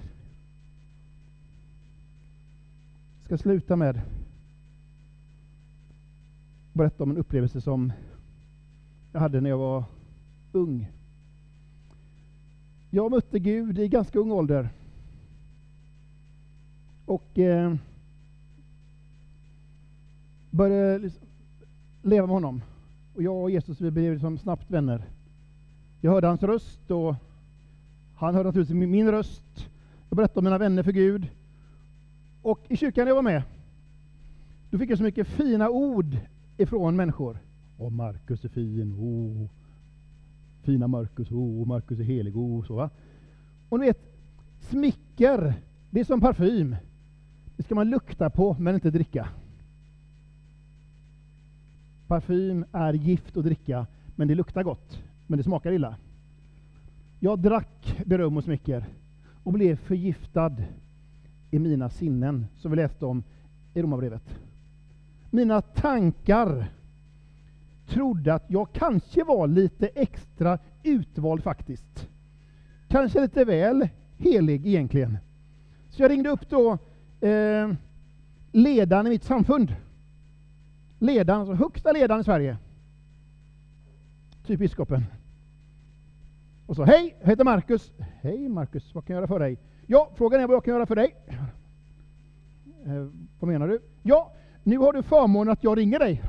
Jag 3.19 3.25
ska 3.25 3.37
sluta 3.37 3.75
med 3.75 3.97
att 3.97 4.03
berätta 6.73 7.03
om 7.03 7.11
en 7.11 7.17
upplevelse 7.17 7.61
som 7.61 7.93
jag 9.11 9.19
hade 9.19 9.41
när 9.41 9.49
jag 9.49 9.57
var 9.57 9.83
ung. 10.51 10.91
Jag 12.89 13.11
mötte 13.11 13.39
Gud 13.39 13.79
i 13.79 13.87
ganska 13.87 14.19
ung 14.19 14.31
ålder. 14.31 14.69
Och 17.05 17.39
eh, 17.39 17.75
började 20.49 20.99
liksom 20.99 21.27
leva 22.01 22.27
med 22.27 22.33
honom. 22.33 22.61
Och 23.15 23.23
jag 23.23 23.43
och 23.43 23.51
Jesus 23.51 23.81
vi 23.81 23.91
blev 23.91 24.13
liksom 24.13 24.37
snabbt 24.37 24.71
vänner. 24.71 25.05
Jag 26.01 26.11
hörde 26.11 26.27
hans 26.27 26.43
röst 26.43 26.91
och 26.91 27.15
han 28.15 28.35
hörde 28.35 28.49
naturligtvis 28.49 28.75
min 28.75 29.11
röst. 29.11 29.69
Jag 30.09 30.17
berättade 30.17 30.39
om 30.39 30.43
mina 30.43 30.57
vänner 30.57 30.83
för 30.83 30.91
Gud. 30.91 31.27
Och 32.41 32.65
i 32.69 32.77
kyrkan 32.77 33.07
jag 33.07 33.15
var 33.15 33.21
med, 33.21 33.43
då 34.69 34.77
fick 34.77 34.89
jag 34.89 34.97
så 34.97 35.03
mycket 35.03 35.27
fina 35.27 35.69
ord 35.69 36.17
ifrån 36.57 36.95
människor. 36.95 37.37
Och 37.77 37.91
Markus 37.91 38.45
är 38.45 38.49
fin. 38.49 38.93
Oh. 38.93 39.49
Fina 40.63 40.87
Markus. 40.87 41.31
Oh, 41.31 41.67
Markus 41.67 41.99
är 41.99 42.03
helig. 42.03 42.37
Oh, 42.37 42.65
så 42.65 42.75
va? 42.75 42.89
Och 43.69 43.79
ni 43.79 43.85
vet, 43.85 43.99
smicker, 44.59 45.53
det 45.89 45.99
är 45.99 46.03
som 46.03 46.21
parfym. 46.21 46.75
Det 47.57 47.63
ska 47.63 47.75
man 47.75 47.89
lukta 47.89 48.29
på, 48.29 48.55
men 48.59 48.75
inte 48.75 48.91
dricka. 48.91 49.29
Parfym 52.09 52.65
är 52.71 52.93
gift 52.93 53.37
att 53.37 53.43
dricka, 53.43 53.87
men 54.15 54.27
det 54.27 54.35
luktar 54.35 54.63
gott, 54.63 55.03
men 55.27 55.37
det 55.37 55.43
smakar 55.43 55.71
illa. 55.71 55.95
Jag 57.19 57.39
drack 57.39 57.97
beröm 58.05 58.37
och 58.37 58.43
smicker 58.43 58.85
och 59.43 59.53
blev 59.53 59.75
förgiftad 59.75 60.55
i 61.51 61.59
mina 61.59 61.89
sinnen, 61.89 62.47
som 62.55 62.71
vi 62.71 62.77
läste 62.77 63.05
om 63.05 63.23
i 63.73 63.81
Romarbrevet. 63.81 64.39
Mina 65.29 65.61
tankar 65.61 66.71
trodde 67.87 68.33
att 68.33 68.45
jag 68.47 68.73
kanske 68.73 69.23
var 69.23 69.47
lite 69.47 69.87
extra 69.87 70.59
utvald 70.83 71.43
faktiskt. 71.43 72.09
Kanske 72.87 73.21
lite 73.21 73.45
väl 73.45 73.89
helig 74.17 74.67
egentligen. 74.67 75.17
Så 75.89 76.01
jag 76.01 76.11
ringde 76.11 76.29
upp 76.29 76.49
då 76.49 76.77
eh, 77.27 77.71
ledaren 78.51 79.07
i 79.07 79.09
mitt 79.09 79.23
samfund. 79.23 79.75
Ledaren, 80.99 81.39
alltså 81.39 81.53
högsta 81.55 81.91
ledaren 81.91 82.21
i 82.21 82.23
Sverige. 82.23 82.57
Typ 84.45 84.59
biskopen. 84.59 85.05
Och 86.65 86.75
så, 86.75 86.83
hej, 86.83 87.15
jag 87.21 87.27
heter 87.27 87.43
Markus. 87.43 87.91
Hej 88.21 88.49
Markus, 88.49 88.95
vad 88.95 89.05
kan 89.05 89.13
jag 89.13 89.21
göra 89.21 89.27
för 89.27 89.39
dig? 89.39 89.57
Ja, 89.87 90.09
frågan 90.15 90.41
är 90.41 90.47
vad 90.47 90.55
jag 90.55 90.63
kan 90.63 90.73
göra 90.73 90.85
för 90.85 90.95
dig. 90.95 91.15
Eh, 92.85 93.07
vad 93.39 93.51
menar 93.51 93.67
du? 93.67 93.81
Ja, 94.03 94.31
nu 94.63 94.77
har 94.77 94.93
du 94.93 95.03
förmånen 95.03 95.51
att 95.51 95.63
jag 95.63 95.77
ringer 95.77 95.99
dig. 95.99 96.23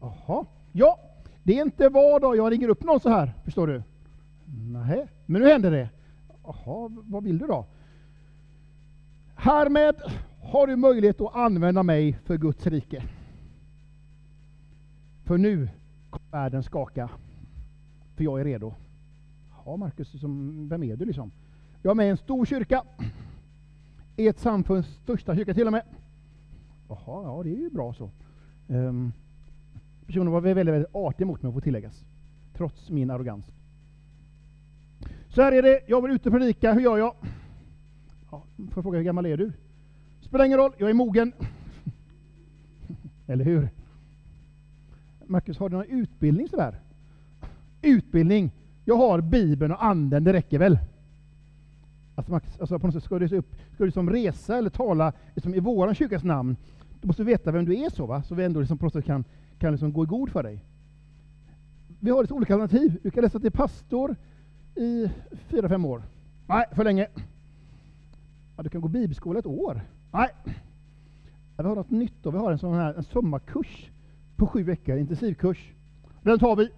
Jaha, 0.00 0.46
ja, 0.72 0.98
det 1.42 1.58
är 1.58 1.62
inte 1.62 1.88
var 1.88 2.20
dag 2.20 2.36
jag 2.36 2.52
ringer 2.52 2.68
upp 2.68 2.84
någon 2.84 3.00
så 3.00 3.08
här, 3.08 3.32
förstår 3.44 3.66
du. 3.66 3.82
Nej, 4.72 5.06
men 5.26 5.42
nu 5.42 5.48
händer 5.48 5.70
det. 5.70 5.88
Jaha, 6.44 6.90
vad 7.04 7.24
vill 7.24 7.38
du 7.38 7.46
då? 7.46 7.66
Härmed 9.34 9.94
har 10.42 10.66
du 10.66 10.76
möjlighet 10.76 11.20
att 11.20 11.36
använda 11.36 11.82
mig 11.82 12.18
för 12.24 12.36
Guds 12.36 12.66
rike. 12.66 13.02
För 15.26 15.38
nu 15.38 15.68
kommer 16.10 16.30
världen 16.30 16.62
skaka. 16.62 17.10
För 18.14 18.24
jag 18.24 18.40
är 18.40 18.44
redo. 18.44 18.74
Ja, 19.64 19.76
Markus, 19.76 20.14
vem 20.68 20.82
är 20.82 20.96
du 20.96 21.04
liksom? 21.04 21.32
Jag 21.82 21.90
är 21.90 21.94
med 21.94 22.06
i 22.06 22.10
en 22.10 22.16
stor 22.16 22.44
kyrka. 22.44 22.82
Ett 24.16 24.38
samfunds 24.38 24.88
största 24.88 25.36
kyrka 25.36 25.54
till 25.54 25.66
och 25.66 25.72
med. 25.72 25.82
Jaha, 26.88 27.22
ja 27.22 27.42
det 27.44 27.50
är 27.50 27.56
ju 27.56 27.70
bra 27.70 27.92
så. 27.92 28.10
Um, 28.68 29.12
personen 30.06 30.32
var 30.32 30.40
väldigt, 30.40 30.74
väldigt 30.74 30.94
artig 30.94 31.26
mot 31.26 31.42
mig, 31.42 31.52
får 31.52 31.60
tilläggas. 31.60 32.04
Trots 32.56 32.90
min 32.90 33.10
arrogans. 33.10 33.46
Så 35.28 35.42
här 35.42 35.52
är 35.52 35.62
det, 35.62 35.80
jag 35.86 36.02
vill 36.02 36.10
ut 36.10 36.26
och 36.26 36.32
predika, 36.32 36.72
hur 36.72 36.80
gör 36.80 36.98
jag? 36.98 37.14
Ja, 38.30 38.42
får 38.56 38.76
jag 38.76 38.84
fråga, 38.84 38.98
hur 38.98 39.04
gammal 39.04 39.26
är 39.26 39.36
du? 39.36 39.52
Spelar 40.20 40.44
ingen 40.44 40.58
roll, 40.58 40.72
jag 40.78 40.90
är 40.90 40.94
mogen. 40.94 41.32
Eller 43.26 43.44
hur? 43.44 43.68
Marcus, 45.26 45.58
har 45.58 45.68
du 45.68 45.76
någon 45.76 45.86
utbildning 45.86 46.48
sådär? 46.48 46.80
Utbildning? 47.82 48.50
Jag 48.84 48.96
har 48.96 49.20
Bibeln 49.20 49.72
och 49.72 49.84
Anden, 49.84 50.24
det 50.24 50.32
räcker 50.32 50.58
väl? 50.58 50.78
Alltså, 52.14 52.32
Marcus, 52.32 52.60
alltså 52.60 52.78
på 52.78 52.86
något 52.86 52.94
sätt 52.94 53.04
ska 53.04 53.18
du, 53.18 53.36
upp, 53.36 53.54
ska 53.54 53.78
du 53.78 53.84
liksom 53.84 54.10
resa 54.10 54.58
eller 54.58 54.70
tala 54.70 55.12
liksom 55.34 55.54
i 55.54 55.60
vår 55.60 55.94
kyrkas 55.94 56.24
namn, 56.24 56.56
du 57.00 57.06
måste 57.06 57.24
veta 57.24 57.52
vem 57.52 57.64
du 57.64 57.76
är 57.76 57.90
så 57.90 58.06
va? 58.06 58.22
Så 58.22 58.34
vi 58.34 58.44
ändå 58.44 58.60
liksom 58.60 58.78
på 58.78 58.84
något 58.84 58.92
sätt 58.92 59.04
kan, 59.04 59.24
kan 59.58 59.72
liksom 59.72 59.92
gå 59.92 60.04
i 60.04 60.06
god 60.06 60.30
för 60.30 60.42
dig. 60.42 60.64
Vi 62.00 62.10
har 62.10 62.22
lite 62.22 62.34
olika 62.34 62.54
alternativ. 62.54 62.98
Du 63.02 63.10
kan 63.10 63.22
läsa 63.22 63.40
till 63.40 63.52
pastor 63.52 64.16
i 64.74 65.10
fyra, 65.32 65.68
fem 65.68 65.84
år. 65.84 66.02
Nej, 66.46 66.64
för 66.72 66.84
länge. 66.84 67.08
Ja, 68.56 68.62
du 68.62 68.68
kan 68.68 68.80
gå 68.80 68.88
bibelskola 68.88 69.38
ett 69.38 69.46
år. 69.46 69.80
Nej. 70.12 70.28
Ja, 71.56 71.62
vi 71.62 71.68
har 71.68 71.76
något 71.76 71.90
nytt 71.90 72.22
då. 72.22 72.30
Vi 72.30 72.38
har 72.38 72.52
en 72.52 72.58
sån 72.58 72.74
här 72.74 72.94
en 72.94 73.04
sommarkurs 73.04 73.90
på 74.36 74.46
sju 74.46 74.62
veckor, 74.62 74.98
intensivkurs. 74.98 75.72
Den 76.22 76.38
tar 76.38 76.56
vi. 76.56 76.70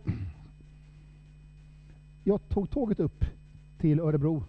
Jag 2.25 2.49
tog 2.49 2.71
tåget 2.71 3.01
upp 3.01 3.25
till 3.79 4.01
Örebro. 4.01 4.45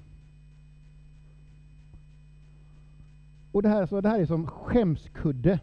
Och 3.52 3.62
det 3.62 3.70
här, 3.70 3.86
så 3.86 4.02
det 4.02 4.10
här 4.10 4.20
är 4.20 4.26
som 4.26 4.48
skämskudde. 4.48 5.60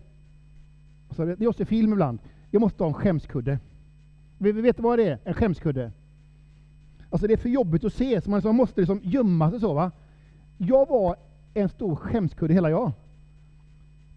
Så 1.10 1.24
det, 1.24 1.44
är 1.44 1.52
ser 1.56 1.64
film 1.64 1.92
ibland. 1.92 2.18
Jag 2.50 2.60
måste 2.60 2.82
ha 2.82 2.88
en 2.88 2.94
skämskudde. 2.94 3.58
Vi, 4.38 4.52
vi 4.52 4.60
vet 4.60 4.80
vad 4.80 4.98
det 4.98 5.08
är, 5.08 5.18
en 5.24 5.34
skämskudde. 5.34 5.92
Alltså 7.10 7.26
det 7.26 7.32
är 7.32 7.38
för 7.38 7.48
jobbigt 7.48 7.84
att 7.84 7.94
se, 7.94 8.20
så 8.20 8.30
man 8.30 8.38
liksom 8.38 8.56
måste 8.56 8.80
liksom 8.80 9.00
gömma 9.02 9.50
sig 9.50 9.60
så. 9.60 9.74
Va? 9.74 9.90
Jag 10.58 10.88
var 10.88 11.16
en 11.54 11.68
stor 11.68 11.96
skämskudde 11.96 12.54
hela 12.54 12.70
jag. 12.70 12.92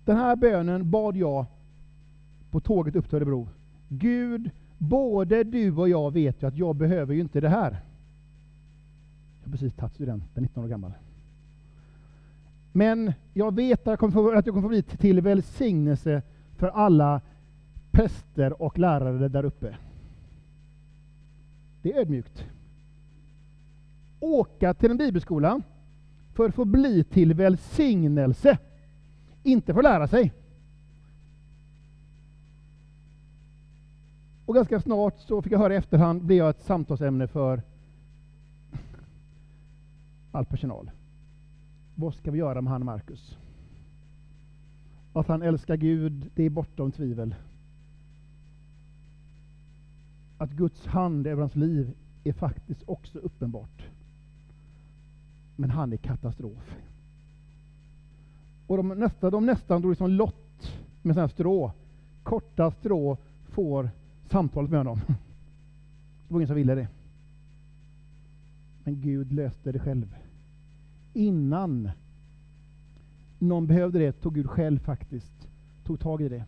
Den 0.06 0.18
här 0.18 0.36
bönen 0.36 0.92
bad 0.92 1.18
jag 1.18 1.46
på 2.52 2.60
tåget 2.60 2.96
upp 2.96 3.10
till 3.10 3.16
Örebro. 3.16 3.48
Gud, 3.88 4.50
både 4.78 5.44
du 5.44 5.72
och 5.72 5.90
jag 5.90 6.14
vet 6.14 6.44
ju 6.44 6.48
att 6.48 6.58
jag 6.58 6.76
behöver 6.76 7.14
ju 7.14 7.22
inte 7.22 7.42
det 7.42 7.50
här. 7.50 7.72
Jag 9.40 9.48
har 9.48 9.52
precis 9.52 9.74
tagit 9.74 9.94
studenten, 9.94 10.44
19 10.44 10.64
år 10.64 10.68
gammal. 10.68 10.92
Men 12.72 13.14
jag 13.34 13.56
vet 13.56 13.80
att 13.80 13.86
jag 13.86 14.00
kommer 14.00 14.14
få, 14.14 14.32
att 14.32 14.46
jag 14.46 14.56
kommer 14.56 14.68
få 14.68 14.70
bli 14.70 14.84
till 14.84 15.22
välsignelse 15.22 16.22
för 16.58 16.68
alla 16.68 17.22
präster 17.92 18.62
och 18.62 18.80
lärare 18.80 19.28
där 19.28 19.46
uppe. 19.46 19.78
Det 21.82 21.94
är 21.94 22.00
ödmjukt. 22.00 22.46
Åka 24.20 24.74
till 24.74 24.92
en 24.92 24.98
bibelskola 24.98 25.62
för 26.34 26.50
att 26.50 26.56
få 26.56 26.66
bli 26.66 27.04
till 27.04 27.34
välsignelse, 27.34 28.58
inte 29.44 29.74
för 29.74 29.80
att 29.80 29.84
lära 29.84 30.08
sig. 30.08 30.34
Och 34.50 34.56
ganska 34.56 34.82
snart 34.82 35.20
så 35.20 35.42
fick 35.42 35.52
jag 35.54 35.60
höra 35.60 35.74
i 35.74 35.78
efterhand, 35.78 36.22
blev 36.24 36.38
jag 36.38 36.50
ett 36.50 36.62
samtalsämne 36.62 37.28
för 37.28 37.62
all 40.32 40.46
personal. 40.46 40.92
Vad 41.96 42.14
ska 42.14 42.32
vi 42.32 42.38
göra 42.38 42.62
med 42.62 42.74
han 42.74 42.86
Markus? 42.86 43.38
Att 45.14 45.28
han 45.28 45.42
älskar 45.42 45.76
Gud, 45.76 46.32
det 46.36 46.44
är 46.44 46.50
bortom 46.50 46.92
tvivel. 46.92 47.36
Att 50.38 50.52
Guds 50.52 50.86
hand 50.86 51.28
över 51.28 51.42
hans 51.42 51.56
liv 51.56 51.94
är 52.24 52.34
faktiskt 52.34 52.84
också 52.86 53.20
uppenbart. 53.20 53.88
Men 55.56 55.70
han 55.70 55.94
är 55.94 55.98
katastrof. 55.98 56.78
Och 58.68 58.78
de, 58.78 58.88
nästa, 58.88 59.30
de 59.30 59.46
nästan 59.46 59.82
drog 59.82 59.92
liksom 59.92 60.12
lott 60.12 60.74
med 61.02 61.16
sådana 61.16 61.30
strå. 61.30 61.72
Korta 62.24 62.72
strå 62.72 63.18
får 63.44 63.90
samtalet 64.30 64.72
med 64.72 64.80
honom. 64.80 65.00
Det 65.08 66.34
var 66.34 66.40
ingen 66.40 66.48
som 66.48 66.56
ville 66.56 66.76
det. 66.76 66.88
Men 68.84 69.02
Gud 69.02 69.32
löste 69.32 69.72
det 69.72 69.80
själv. 69.80 70.16
Innan 71.14 71.92
någon 73.40 73.68
behövde 73.68 74.00
det 74.00 74.12
tog 74.12 74.36
Gud 74.36 74.50
själv 74.50 74.80
faktiskt 74.80 75.48
tog 75.84 76.00
tag 76.00 76.22
i 76.22 76.30
det. 76.30 76.46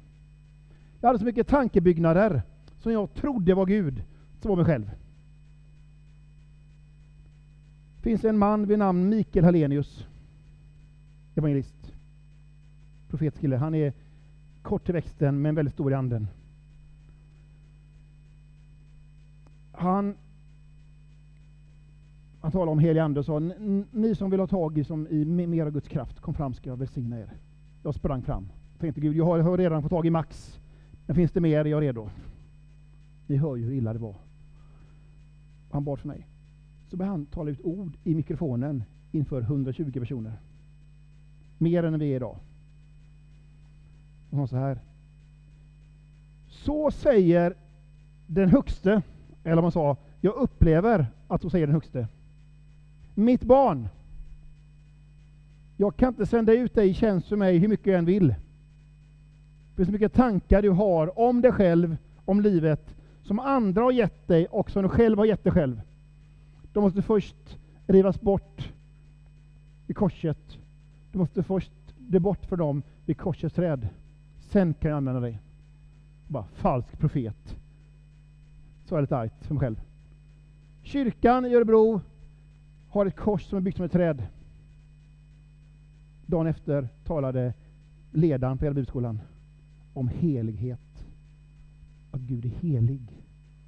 Jag 1.00 1.10
hade 1.10 1.20
så 1.20 1.26
mycket 1.26 1.48
tankebyggnader 1.48 2.42
som 2.80 2.92
jag 2.92 3.14
trodde 3.14 3.54
var 3.54 3.66
Gud, 3.66 4.04
som 4.42 4.50
var 4.50 4.56
mig 4.56 4.66
själv. 4.66 4.92
Det 7.98 8.04
finns 8.04 8.26
en 8.26 8.38
man 8.38 8.68
vid 8.68 8.80
namn 8.80 9.10
Mikael 9.10 9.46
Hallenius, 9.46 10.08
evangelist, 11.36 11.94
profetskille. 13.10 13.58
Han 13.58 13.76
är 13.76 13.94
kort 14.62 14.86
till 14.86 14.94
växten 14.94 15.42
men 15.42 15.56
väldigt 15.56 15.74
stor 15.74 15.92
i 15.92 15.96
anden. 15.96 16.28
Han, 19.82 20.16
han 22.42 22.52
talade 22.52 22.72
om 22.72 22.80
helig 22.80 23.00
ande 23.00 23.20
och 23.20 23.26
sa, 23.26 23.40
ni 23.92 24.16
som 24.16 24.32
vill 24.32 24.40
ha 24.40 24.48
tag 24.48 24.78
i, 24.78 24.84
som, 24.84 25.08
i 25.08 25.26
mer 25.26 25.66
av 25.66 25.72
Guds 25.72 25.88
kraft, 25.88 26.20
kom 26.20 26.34
fram 26.34 26.54
ska 26.54 26.70
jag 26.70 26.78
välsigna 26.78 27.20
er. 27.20 27.34
Jag 27.84 27.96
sprang 27.96 28.22
fram. 28.22 28.50
Tänkte 28.80 29.02
Gud, 29.02 29.16
jag 29.16 29.26
har, 29.26 29.38
jag 29.38 29.46
har 29.46 29.58
redan 29.58 29.82
fått 29.82 29.92
tag 29.92 30.06
i 30.06 30.10
max. 30.10 30.60
Men 31.06 31.16
finns 31.16 31.32
det 31.32 31.42
mer, 31.42 31.60
är 31.60 31.66
jag 31.66 31.82
redo. 31.82 32.10
Ni 33.28 33.36
hör 33.36 33.56
ju 33.56 33.66
hur 33.66 33.74
illa 33.74 33.94
det 33.94 34.00
var. 34.00 34.16
Han 35.72 35.84
bad 35.84 36.00
för 36.00 36.08
mig. 36.08 36.28
Så 36.90 36.98
började 36.98 37.18
han 37.18 37.26
tala 37.26 37.52
ut 37.52 37.62
ord 37.62 37.98
i 38.04 38.16
mikrofonen 38.16 38.84
inför 39.12 39.42
120 39.42 40.00
personer. 40.00 40.34
Mer 41.58 41.84
än 41.84 42.00
vi 42.00 42.12
är 42.12 42.16
idag. 42.16 42.38
Och 44.30 44.38
han 44.38 44.48
så 44.48 44.56
här. 44.56 44.80
Så 46.48 46.92
säger 46.92 47.56
den 48.28 48.50
högste, 48.50 49.02
eller 49.44 49.58
om 49.58 49.64
man 49.64 49.72
sa, 49.72 49.98
jag 50.22 50.36
upplever 50.36 51.08
att 51.28 51.42
så 51.42 51.50
säger 51.50 51.68
den 51.68 51.74
högste. 51.74 52.08
Mitt 53.16 53.44
barn, 53.44 53.88
jag 55.78 55.96
kan 55.96 56.10
inte 56.10 56.26
sända 56.26 56.54
ut 56.54 56.76
dig 56.76 56.90
i 56.90 56.94
tjänst 56.94 57.28
för 57.28 57.36
mig 57.36 57.58
hur 57.58 57.68
mycket 57.68 57.88
jag 57.88 57.98
än 57.98 58.06
vill. 58.06 58.28
Det 58.28 59.76
finns 59.76 59.88
så 59.88 59.94
mycket 59.94 60.14
tankar 60.14 60.62
du 60.62 60.70
har 60.70 61.20
om 61.20 61.42
dig 61.42 61.52
själv, 61.52 61.98
om 62.26 62.42
livet, 62.42 62.96
som 63.24 63.40
andra 63.40 63.84
har 63.84 63.92
gett 63.92 64.28
dig 64.28 64.46
och 64.48 64.72
som 64.72 64.84
du 64.84 64.90
själv 64.90 65.18
har 65.18 65.26
gett 65.26 65.44
dig 65.44 65.54
själv. 65.54 65.82
De 66.74 66.84
måste 66.84 67.02
först 67.02 67.58
rivas 67.88 68.22
bort 68.22 68.72
vid 69.88 69.98
korset. 69.98 70.58
Du 71.12 71.18
måste 71.18 71.44
först 71.44 71.72
det 71.98 72.20
bort 72.20 72.46
för 72.46 72.58
dem 72.58 72.84
vid 73.06 73.18
korsets 73.18 73.56
träd. 73.56 73.88
Sen 74.50 74.74
kan 74.74 74.90
jag 74.90 74.98
använda 74.98 75.22
dig. 75.22 75.40
Bara 76.28 76.44
falsk 76.44 77.00
profet. 77.00 77.61
Så 78.92 78.96
jag 78.96 79.02
lite 79.02 79.18
argt 79.18 79.46
för 79.46 79.54
mig 79.54 79.62
själv. 79.62 79.82
Kyrkan 80.82 81.46
i 81.46 81.56
Örebro 81.56 82.02
har 82.90 83.06
ett 83.06 83.16
kors 83.16 83.44
som 83.44 83.58
är 83.58 83.62
byggt 83.62 83.78
som 83.78 83.86
ett 83.86 83.92
träd. 83.92 84.28
Dagen 86.26 86.48
efter 86.48 86.88
talade 87.04 87.54
ledaren 88.12 88.58
på 88.58 88.66
hela 88.66 88.74
bibelskolan 88.74 89.20
om 89.94 90.08
helighet. 90.08 91.06
Att 92.12 92.22
Gud 92.22 92.46
är 92.46 92.50
helig. 92.50 93.24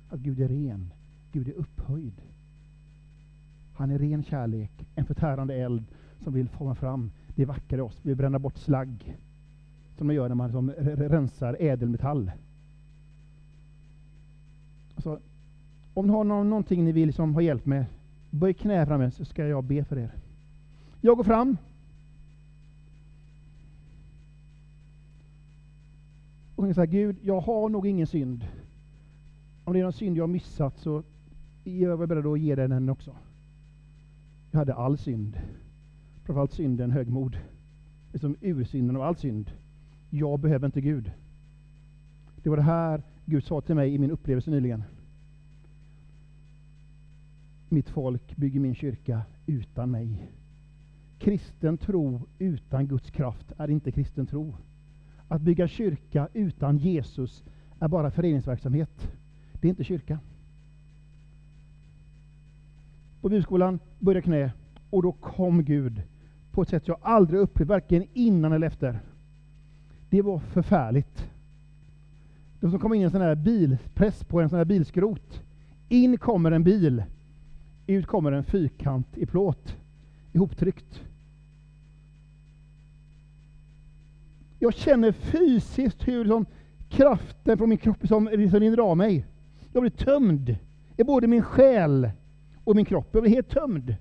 Att 0.09 0.19
Gud 0.19 0.39
är 0.39 0.47
ren. 0.47 0.93
Gud 1.31 1.47
är 1.47 1.53
upphöjd. 1.53 2.21
Han 3.73 3.91
är 3.91 3.99
ren 3.99 4.23
kärlek, 4.23 4.87
en 4.95 5.05
förtärande 5.05 5.55
eld 5.55 5.85
som 6.19 6.33
vill 6.33 6.49
forma 6.49 6.75
fram 6.75 7.11
det 7.35 7.45
vackra 7.45 7.77
i 7.77 7.81
oss. 7.81 7.99
Vi 8.01 8.09
vill 8.09 8.17
bränna 8.17 8.39
bort 8.39 8.57
slagg, 8.57 9.17
som 9.97 10.07
man 10.07 10.15
gör 10.15 10.27
när 10.27 10.35
man 10.35 10.47
liksom 10.47 10.71
rensar 11.09 11.57
ädelmetall. 11.59 12.31
Alltså, 15.05 15.25
om 15.93 16.07
ni 16.07 16.13
har 16.13 16.23
någonting 16.23 16.85
ni 16.85 16.91
vill 16.91 17.07
liksom 17.07 17.33
ha 17.33 17.41
hjälp 17.41 17.65
med, 17.65 17.85
böj 18.29 18.53
knä 18.53 18.85
framme 18.85 19.11
så 19.11 19.25
ska 19.25 19.47
jag 19.47 19.63
be 19.63 19.83
för 19.83 19.97
er. 19.97 20.11
Jag 21.01 21.17
går 21.17 21.23
fram. 21.23 21.57
Och 26.55 26.67
jag 26.67 26.89
Gud, 26.89 27.17
jag 27.21 27.41
har 27.41 27.69
nog 27.69 27.87
ingen 27.87 28.07
synd. 28.07 28.47
Om 29.63 29.73
det 29.73 29.79
är 29.79 29.83
någon 29.83 29.93
synd 29.93 30.17
jag 30.17 30.23
har 30.23 30.27
missat 30.27 30.77
så 30.77 31.03
är 31.63 31.81
jag 31.81 32.07
beredd 32.07 32.25
att 32.25 32.39
ge 32.39 32.55
den 32.55 32.89
också. 32.89 33.15
Jag 34.51 34.59
hade 34.59 34.73
all 34.73 34.97
synd. 34.97 35.39
Framförallt 36.23 36.53
synden 36.53 36.91
högmod. 36.91 37.37
Liksom 38.11 38.35
ursynden 38.41 38.95
av 38.95 39.01
all 39.01 39.15
synd. 39.15 39.51
Jag 40.09 40.39
behöver 40.39 40.65
inte 40.65 40.81
Gud. 40.81 41.11
Det 42.43 42.49
var 42.49 42.57
det 42.57 42.63
här 42.63 43.01
Gud 43.25 43.43
sa 43.43 43.61
till 43.61 43.75
mig 43.75 43.93
i 43.93 43.97
min 43.97 44.11
upplevelse 44.11 44.51
nyligen. 44.51 44.83
Mitt 47.69 47.89
folk 47.89 48.35
bygger 48.35 48.59
min 48.59 48.75
kyrka 48.75 49.21
utan 49.45 49.91
mig. 49.91 50.31
Kristen 51.19 51.77
tro 51.77 52.21
utan 52.39 52.87
Guds 52.87 53.11
kraft 53.11 53.51
är 53.57 53.69
inte 53.69 53.91
kristen 53.91 54.25
tro. 54.25 54.55
Att 55.27 55.41
bygga 55.41 55.67
kyrka 55.67 56.27
utan 56.33 56.77
Jesus 56.77 57.43
är 57.79 57.87
bara 57.87 58.11
föreningsverksamhet. 58.11 59.11
Det 59.61 59.67
är 59.67 59.69
inte 59.69 59.83
kyrka 59.83 60.19
på 63.23 63.29
byskolan 63.29 63.79
började 63.99 64.21
knä 64.21 64.51
och 64.89 65.03
då 65.03 65.11
kom 65.11 65.63
Gud 65.63 66.01
på 66.51 66.61
ett 66.61 66.69
sätt 66.69 66.87
jag 66.87 66.97
aldrig 67.01 67.39
upplevt, 67.39 67.69
varken 67.69 68.07
innan 68.13 68.53
eller 68.53 68.67
efter. 68.67 68.99
Det 70.09 70.21
var 70.21 70.39
förfärligt. 70.39 71.29
De 72.63 72.71
som 72.71 72.79
kom 72.79 72.93
in 72.93 73.01
i 73.01 73.03
en 73.03 73.11
sån 73.11 73.21
här 73.21 73.35
bilpress 73.35 74.23
på 74.23 74.41
en 74.41 74.49
sån 74.49 74.57
här 74.57 74.65
bilskrot. 74.65 75.41
In 75.89 76.17
kommer 76.17 76.51
en 76.51 76.63
bil, 76.63 77.03
ut 77.87 78.05
kommer 78.05 78.31
en 78.31 78.43
fyrkant 78.43 79.07
i 79.17 79.25
plåt, 79.25 79.75
ihoptryckt. 80.33 81.03
Jag 84.59 84.73
känner 84.73 85.11
fysiskt 85.11 86.07
hur 86.07 86.25
som 86.25 86.45
kraften 86.89 87.57
från 87.57 87.69
min 87.69 87.77
kropp 87.77 88.07
som 88.07 88.29
liksom 88.33 88.59
rinner 88.59 88.77
av 88.77 88.97
mig. 88.97 89.25
Jag 89.73 89.83
blir 89.83 89.91
tömd 89.91 90.55
i 90.97 91.03
både 91.03 91.27
min 91.27 91.43
själ 91.43 92.09
och 92.63 92.75
min 92.75 92.85
kropp. 92.85 93.07
Jag 93.11 93.23
blir 93.23 93.33
helt 93.33 93.49
tömd. 93.49 93.95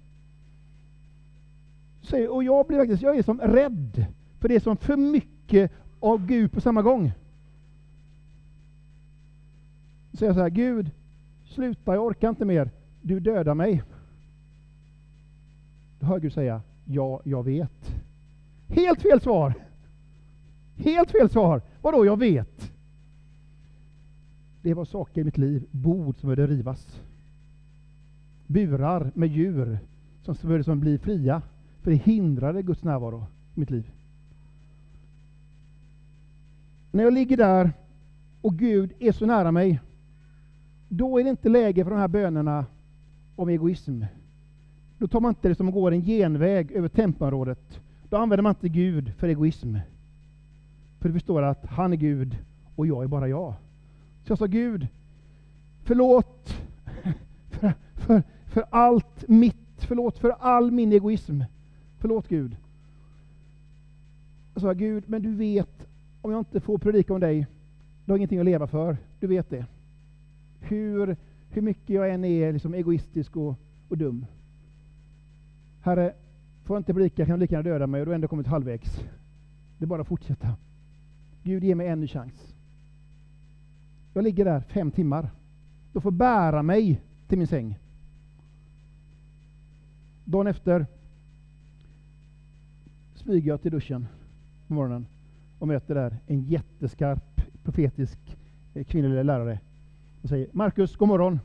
Så, 2.02 2.28
och 2.28 2.44
jag 2.44 2.66
blir 2.66 2.78
faktiskt, 2.78 3.02
jag 3.02 3.18
är 3.18 3.22
som 3.22 3.40
rädd, 3.40 4.06
för 4.40 4.48
det 4.48 4.54
är 4.54 4.60
som 4.60 4.76
för 4.76 4.96
mycket 4.96 5.72
av 6.00 6.26
Gud 6.26 6.52
på 6.52 6.60
samma 6.60 6.82
gång 6.82 7.12
säga 10.12 10.34
Så 10.34 10.40
här, 10.40 10.50
Gud, 10.50 10.90
sluta, 11.44 11.94
jag 11.94 12.04
orkar 12.04 12.28
inte 12.28 12.44
mer. 12.44 12.70
Du 13.02 13.20
dödar 13.20 13.54
mig. 13.54 13.82
Då 16.00 16.06
hör 16.06 16.20
Gud 16.20 16.32
säga, 16.32 16.62
ja, 16.84 17.20
jag 17.24 17.42
vet. 17.42 17.94
Helt 18.68 19.02
fel 19.02 19.20
svar! 19.20 19.54
Helt 20.76 21.10
fel 21.10 21.30
svar! 21.30 21.62
Vadå, 21.82 22.06
jag 22.06 22.18
vet? 22.18 22.72
Det 24.62 24.74
var 24.74 24.84
saker 24.84 25.20
i 25.20 25.24
mitt 25.24 25.38
liv, 25.38 25.64
bord 25.70 26.20
som 26.20 26.28
behövde 26.28 26.54
rivas 26.54 27.00
burar 28.52 29.10
med 29.14 29.28
djur 29.28 29.78
som 30.22 30.34
behövde 30.42 30.64
som 30.64 30.80
bli 30.80 30.98
fria. 30.98 31.42
För 31.82 31.90
det 31.90 31.96
hindrade 31.96 32.62
Guds 32.62 32.84
närvaro 32.84 33.26
i 33.54 33.60
mitt 33.60 33.70
liv. 33.70 33.90
När 36.90 37.04
jag 37.04 37.12
ligger 37.12 37.36
där 37.36 37.72
och 38.40 38.54
Gud 38.54 38.92
är 38.98 39.12
så 39.12 39.26
nära 39.26 39.52
mig, 39.52 39.80
då 40.94 41.18
är 41.18 41.24
det 41.24 41.30
inte 41.30 41.48
läge 41.48 41.84
för 41.84 41.90
de 41.90 41.98
här 42.00 42.08
bönerna 42.08 42.66
om 43.36 43.48
egoism. 43.48 44.04
Då 44.98 45.08
tar 45.08 45.20
man 45.20 45.30
inte 45.30 45.48
det 45.48 45.54
som 45.54 45.70
går 45.70 45.92
en 45.92 46.04
genväg 46.04 46.72
över 46.72 46.88
tempområdet. 46.88 47.80
Då 48.08 48.16
använder 48.16 48.42
man 48.42 48.50
inte 48.50 48.68
Gud 48.68 49.12
för 49.18 49.28
egoism. 49.28 49.76
För 51.00 51.08
du 51.08 51.12
förstår 51.12 51.42
att 51.42 51.64
han 51.66 51.92
är 51.92 51.96
Gud 51.96 52.36
och 52.76 52.86
jag 52.86 53.04
är 53.04 53.08
bara 53.08 53.28
jag. 53.28 53.54
Så 54.24 54.30
jag 54.32 54.38
sa 54.38 54.46
Gud, 54.46 54.88
förlåt 55.84 56.56
för, 57.50 57.72
för, 57.94 58.22
för 58.46 58.64
allt 58.70 59.28
mitt. 59.28 59.56
Förlåt 59.78 60.18
för 60.18 60.30
all 60.30 60.70
min 60.70 60.92
egoism. 60.92 61.42
Förlåt 61.98 62.28
Gud. 62.28 62.56
Jag 64.54 64.62
sa, 64.62 64.72
Gud, 64.72 65.04
men 65.06 65.22
du 65.22 65.34
vet, 65.34 65.88
om 66.22 66.32
jag 66.32 66.40
inte 66.40 66.60
får 66.60 66.78
predika 66.78 67.14
om 67.14 67.20
dig, 67.20 67.46
då 68.04 68.12
har 68.12 68.14
jag 68.14 68.18
ingenting 68.18 68.38
att 68.38 68.44
leva 68.44 68.66
för. 68.66 68.96
Du 69.20 69.26
vet 69.26 69.50
det. 69.50 69.66
Hur, 70.62 71.16
hur 71.50 71.62
mycket 71.62 71.88
jag 71.88 72.10
än 72.10 72.24
är 72.24 72.52
liksom 72.52 72.74
egoistisk 72.74 73.36
och, 73.36 73.54
och 73.88 73.98
dum. 73.98 74.26
Herre, 75.80 76.14
får 76.64 76.76
jag 76.76 76.80
inte 76.80 76.92
blicka 76.92 77.26
kan 77.26 77.38
du 77.38 77.40
lika 77.40 77.54
gärna 77.54 77.70
döda 77.70 77.86
mig 77.86 78.00
och 78.00 78.06
du 78.06 78.10
har 78.10 78.14
ändå 78.14 78.28
kommit 78.28 78.46
halvvägs. 78.46 79.04
Det 79.78 79.84
är 79.84 79.86
bara 79.86 80.00
att 80.02 80.08
fortsätta. 80.08 80.56
Gud, 81.42 81.64
ge 81.64 81.74
mig 81.74 81.88
en 81.88 82.08
chans. 82.08 82.54
Jag 84.14 84.24
ligger 84.24 84.44
där 84.44 84.60
fem 84.60 84.90
timmar. 84.90 85.30
Du 85.92 86.00
får 86.00 86.10
bära 86.10 86.62
mig 86.62 87.00
till 87.28 87.38
min 87.38 87.46
säng. 87.46 87.78
Dagen 90.24 90.46
efter 90.46 90.86
smyger 93.14 93.48
jag 93.48 93.62
till 93.62 93.70
duschen 93.70 94.06
på 94.66 94.74
morgonen 94.74 95.06
och 95.58 95.68
möter 95.68 95.94
där 95.94 96.16
en 96.26 96.40
jätteskarp 96.40 97.40
profetisk 97.64 98.18
eh, 98.74 98.84
kvinnlig 98.84 99.24
lärare 99.24 99.58
och 100.22 100.28
säger 100.28 100.48
Markus, 100.52 100.96
god 100.96 101.08
morgon. 101.08 101.40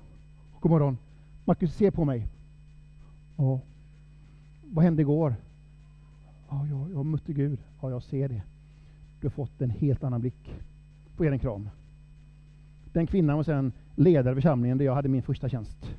God 0.60 0.72
morgon. 0.72 0.98
Markus, 1.46 1.76
se 1.76 1.92
på 1.92 2.06
mig. 2.06 2.28
Ja. 3.38 3.60
Vad 4.64 4.86
hände 4.86 5.02
igår? 5.02 5.36
Ja, 6.50 6.68
jag, 6.68 6.92
jag 6.92 7.06
mötte 7.06 7.34
Gud. 7.34 7.60
Ja, 7.82 7.90
jag 7.90 8.04
ser 8.04 8.30
det. 8.30 8.42
Du 9.22 9.28
har 9.28 9.32
fått 9.32 9.62
en 9.62 9.70
helt 9.70 10.04
annan 10.04 10.22
blick. 10.22 10.56
på 11.16 11.26
er 11.26 11.32
en 11.32 11.40
kram. 11.40 11.70
Den 12.94 13.08
kvinnan 13.08 13.36
var 13.36 13.44
sedan 13.44 13.72
ledare 13.96 14.32
i 14.32 14.36
församlingen 14.36 14.78
där 14.78 14.86
jag 14.86 14.96
hade 14.96 15.10
min 15.10 15.22
första 15.22 15.50
tjänst. 15.50 15.96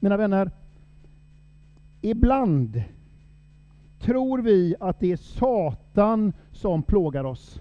Mina 0.00 0.16
vänner, 0.16 0.50
ibland 2.00 2.82
tror 4.00 4.42
vi 4.42 4.74
att 4.80 5.00
det 5.00 5.12
är 5.12 5.16
Satan 5.16 6.32
som 6.52 6.82
plågar 6.82 7.24
oss, 7.24 7.60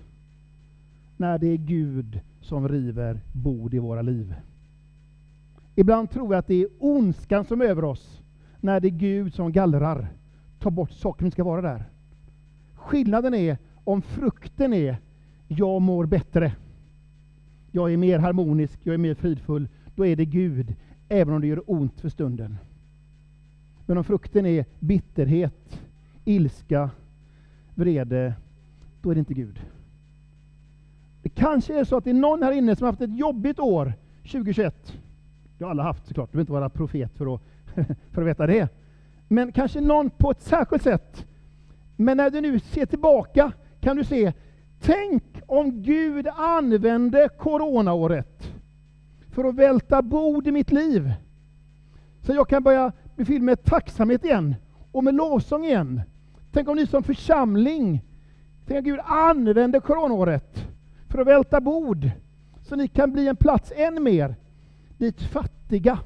när 1.18 1.38
det 1.38 1.47
är 1.47 1.57
Gud 1.57 2.22
som 2.47 2.69
river 2.69 3.19
bod 3.31 3.73
i 3.73 3.79
våra 3.79 4.01
liv. 4.01 4.35
Ibland 5.75 6.09
tror 6.09 6.29
vi 6.29 6.35
att 6.35 6.47
det 6.47 6.61
är 6.61 6.67
ondskan 6.79 7.45
som 7.45 7.61
är 7.61 7.65
över 7.65 7.83
oss, 7.83 8.21
när 8.61 8.79
det 8.79 8.87
är 8.87 8.89
Gud 8.89 9.33
som 9.33 9.51
gallrar, 9.51 10.07
tar 10.59 10.71
bort 10.71 10.91
saker 10.91 11.19
som 11.19 11.25
inte 11.25 11.35
ska 11.35 11.43
vara 11.43 11.61
där. 11.61 11.85
Skillnaden 12.75 13.33
är 13.33 13.57
om 13.83 14.01
frukten 14.01 14.73
är 14.73 14.97
jag 15.47 15.81
mår 15.81 16.05
bättre, 16.05 16.55
jag 17.71 17.93
är 17.93 17.97
mer 17.97 18.19
harmonisk, 18.19 18.79
jag 18.83 18.93
är 18.93 18.97
mer 18.97 19.13
fridfull, 19.13 19.67
då 19.95 20.05
är 20.05 20.15
det 20.15 20.25
Gud, 20.25 20.75
även 21.09 21.33
om 21.33 21.41
det 21.41 21.47
gör 21.47 21.63
ont 21.71 22.01
för 22.01 22.09
stunden. 22.09 22.57
Men 23.85 23.97
om 23.97 24.03
frukten 24.03 24.45
är 24.45 24.65
bitterhet, 24.79 25.81
ilska, 26.25 26.89
vrede, 27.75 28.33
då 29.01 29.09
är 29.09 29.15
det 29.15 29.19
inte 29.19 29.33
Gud. 29.33 29.59
Kanske 31.38 31.73
är 31.73 31.77
det 31.77 31.85
så 31.85 31.97
att 31.97 32.03
det 32.03 32.09
är 32.09 32.13
någon 32.13 32.43
här 32.43 32.51
inne 32.51 32.75
som 32.75 32.85
har 32.85 32.91
haft 32.91 33.01
ett 33.01 33.17
jobbigt 33.17 33.59
år 33.59 33.93
2021. 34.21 34.93
Det 35.57 35.63
har 35.63 35.71
alla 35.71 35.83
haft 35.83 36.07
såklart, 36.07 36.31
du 36.31 36.31
behöver 36.31 36.41
inte 36.41 36.51
vara 36.51 36.69
profet 36.69 37.17
för 37.17 37.35
att, 37.35 37.41
för 38.11 38.21
att 38.21 38.27
veta 38.27 38.47
det. 38.47 38.69
Men 39.27 39.51
kanske 39.51 39.81
någon 39.81 40.09
på 40.09 40.31
ett 40.31 40.41
särskilt 40.41 40.83
sätt. 40.83 41.25
Men 41.95 42.17
när 42.17 42.29
du 42.29 42.41
nu 42.41 42.59
ser 42.59 42.85
tillbaka 42.85 43.51
kan 43.79 43.97
du 43.97 44.03
se, 44.03 44.33
tänk 44.81 45.23
om 45.47 45.81
Gud 45.81 46.27
använde 46.27 47.29
coronaåret 47.38 48.51
för 49.31 49.43
att 49.43 49.55
välta 49.55 50.01
bord 50.01 50.47
i 50.47 50.51
mitt 50.51 50.71
liv. 50.71 51.13
Så 52.21 52.33
jag 52.33 52.49
kan 52.49 52.63
börja 52.63 52.91
befylla 53.15 53.43
med 53.43 53.63
tacksamhet 53.63 54.25
igen 54.25 54.55
och 54.91 55.03
med 55.03 55.15
lovsång 55.15 55.65
igen. 55.65 56.01
Tänk 56.51 56.67
om 56.67 56.75
ni 56.75 56.88
som 56.88 57.03
församling, 57.03 58.01
tänk 58.67 58.77
om 58.77 58.83
Gud 58.83 58.99
använder 59.05 59.79
coronaåret 59.79 60.67
för 61.18 61.22
att 61.22 61.28
välta 61.28 61.61
bord, 61.61 62.09
så 62.61 62.76
ni 62.76 62.88
kan 62.88 63.11
bli 63.11 63.28
en 63.28 63.36
plats 63.36 63.74
än 63.76 64.03
mer 64.03 64.36
dit 64.97 65.22
fattiga 65.22 65.99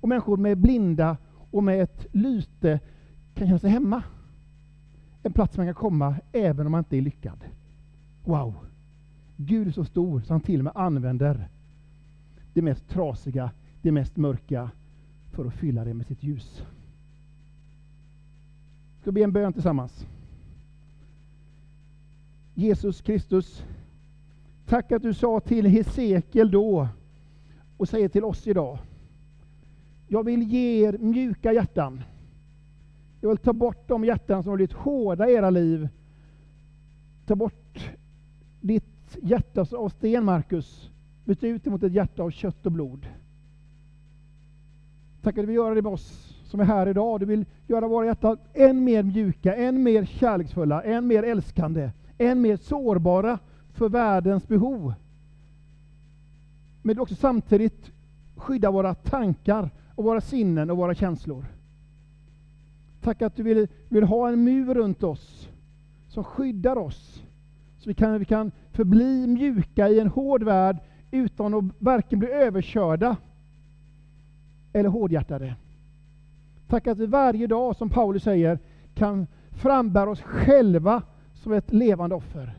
och 0.00 0.08
människor 0.08 0.36
med 0.36 0.58
blinda 0.58 1.16
och 1.50 1.64
med 1.64 1.82
ett 1.82 2.06
lyte 2.12 2.80
kan 3.34 3.46
känna 3.46 3.58
sig 3.58 3.70
hemma. 3.70 4.02
En 5.22 5.32
plats 5.32 5.56
man 5.56 5.66
kan 5.66 5.74
komma 5.74 6.16
även 6.32 6.66
om 6.66 6.72
man 6.72 6.78
inte 6.78 6.96
är 6.96 7.00
lyckad. 7.00 7.44
Wow! 8.24 8.54
Gud 9.36 9.68
är 9.68 9.72
så 9.72 9.84
stor 9.84 10.20
så 10.20 10.34
han 10.34 10.40
till 10.40 10.60
och 10.60 10.64
med 10.64 10.72
använder 10.76 11.48
det 12.52 12.62
mest 12.62 12.88
trasiga, 12.88 13.50
det 13.82 13.92
mest 13.92 14.16
mörka 14.16 14.70
för 15.32 15.44
att 15.44 15.54
fylla 15.54 15.84
det 15.84 15.94
med 15.94 16.06
sitt 16.06 16.22
ljus. 16.22 16.62
Vi 18.96 19.00
ska 19.00 19.12
be 19.12 19.22
en 19.22 19.32
bön 19.32 19.52
tillsammans. 19.52 20.06
Jesus 22.54 23.00
Kristus, 23.00 23.64
tack 24.66 24.92
att 24.92 25.02
du 25.02 25.14
sa 25.14 25.40
till 25.40 25.66
Hesekiel 25.66 26.50
då 26.50 26.88
och 27.76 27.88
säger 27.88 28.08
till 28.08 28.24
oss 28.24 28.46
idag. 28.46 28.78
Jag 30.08 30.24
vill 30.24 30.42
ge 30.42 30.86
er 30.86 30.98
mjuka 30.98 31.52
hjärtan. 31.52 32.02
Jag 33.20 33.28
vill 33.28 33.38
ta 33.38 33.52
bort 33.52 33.88
de 33.88 34.04
hjärtan 34.04 34.42
som 34.42 34.50
har 34.50 34.56
blivit 34.56 34.76
hårda 34.76 35.28
i 35.28 35.34
era 35.34 35.50
liv. 35.50 35.88
Ta 37.26 37.34
bort 37.36 37.90
ditt 38.60 39.18
hjärta 39.22 39.66
av 39.72 39.88
sten, 39.88 40.24
Markus. 40.24 40.90
Byt 41.24 41.44
ut 41.44 41.64
det 41.64 41.70
mot 41.70 41.82
ett 41.82 41.92
hjärta 41.92 42.22
av 42.22 42.30
kött 42.30 42.66
och 42.66 42.72
blod. 42.72 43.06
Tack 45.22 45.38
att 45.38 45.42
du 45.42 45.46
vill 45.46 45.56
göra 45.56 45.74
det 45.74 45.82
med 45.82 45.92
oss 45.92 46.34
som 46.44 46.60
är 46.60 46.64
här 46.64 46.86
idag. 46.86 47.20
Du 47.20 47.26
vill 47.26 47.44
göra 47.66 47.88
våra 47.88 48.06
hjärtan 48.06 48.38
än 48.54 48.84
mer 48.84 49.02
mjuka, 49.02 49.56
än 49.56 49.82
mer 49.82 50.04
kärleksfulla, 50.04 50.82
än 50.82 51.06
mer 51.06 51.22
älskande, 51.22 51.90
än 52.18 52.40
mer 52.40 52.56
sårbara 52.56 53.38
för 53.74 53.88
världens 53.88 54.48
behov. 54.48 54.94
Men 56.82 56.88
vill 56.88 57.00
också 57.00 57.14
samtidigt 57.14 57.90
skydda 58.36 58.70
våra 58.70 58.94
tankar 58.94 59.70
och 59.94 60.04
våra 60.04 60.20
sinnen 60.20 60.70
och 60.70 60.76
våra 60.76 60.94
känslor. 60.94 61.44
Tack 63.00 63.22
att 63.22 63.36
du 63.36 63.42
vill, 63.42 63.68
vill 63.88 64.04
ha 64.04 64.28
en 64.28 64.44
mur 64.44 64.74
runt 64.74 65.02
oss 65.02 65.48
som 66.08 66.24
skyddar 66.24 66.76
oss. 66.76 67.22
Så 67.78 67.88
vi 67.90 67.94
kan, 67.94 68.18
vi 68.18 68.24
kan 68.24 68.52
förbli 68.72 69.26
mjuka 69.26 69.88
i 69.88 70.00
en 70.00 70.08
hård 70.08 70.42
värld 70.42 70.78
utan 71.10 71.54
att 71.54 71.64
varken 71.78 72.18
bli 72.18 72.28
överkörda 72.28 73.16
eller 74.72 74.88
hårdhjärtade. 74.88 75.54
Tack 76.68 76.86
att 76.86 76.98
vi 76.98 77.06
varje 77.06 77.46
dag, 77.46 77.76
som 77.76 77.90
Paulus 77.90 78.22
säger, 78.22 78.58
kan 78.94 79.26
frambära 79.50 80.10
oss 80.10 80.22
själva 80.22 81.02
som 81.34 81.52
ett 81.52 81.72
levande 81.72 82.14
offer. 82.14 82.54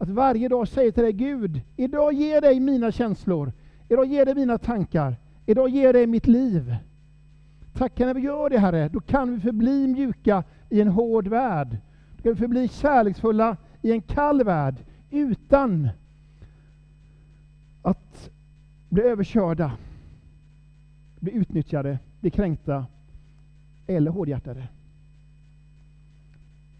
Att 0.00 0.08
varje 0.08 0.48
dag 0.48 0.68
säga 0.68 0.92
till 0.92 1.02
dig, 1.02 1.12
Gud, 1.12 1.60
idag 1.76 2.12
ger 2.12 2.40
dig 2.40 2.60
mina 2.60 2.92
känslor, 2.92 3.52
idag 3.88 4.06
ger 4.06 4.24
dig 4.24 4.34
mina 4.34 4.58
tankar, 4.58 5.16
idag 5.46 5.68
ger 5.68 5.92
dig 5.92 6.06
mitt 6.06 6.26
liv. 6.26 6.76
Tacka 7.74 8.06
när 8.06 8.14
vi 8.14 8.20
gör 8.20 8.50
det 8.50 8.58
Herre, 8.58 8.88
då 8.88 9.00
kan 9.00 9.34
vi 9.34 9.40
förbli 9.40 9.86
mjuka 9.86 10.44
i 10.70 10.80
en 10.80 10.88
hård 10.88 11.28
värld. 11.28 11.78
Då 12.16 12.22
kan 12.22 12.32
vi 12.32 12.38
förbli 12.38 12.68
kärleksfulla 12.68 13.56
i 13.82 13.92
en 13.92 14.02
kall 14.02 14.44
värld, 14.44 14.74
utan 15.10 15.88
att 17.82 18.30
bli 18.88 19.02
överkörda, 19.02 19.72
bli 21.18 21.32
utnyttjade, 21.32 21.98
bli 22.20 22.30
kränkta 22.30 22.86
eller 23.86 24.10
hårdhjärtade. 24.10 24.68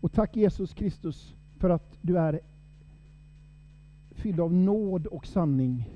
Och 0.01 0.13
tack 0.13 0.37
Jesus 0.37 0.75
Kristus 0.75 1.35
för 1.59 1.71
att 1.71 1.99
du 2.03 2.19
är 2.19 2.41
fylld 4.21 4.41
av 4.41 4.53
nåd 4.53 5.07
och 5.07 5.27
sanning. 5.27 5.89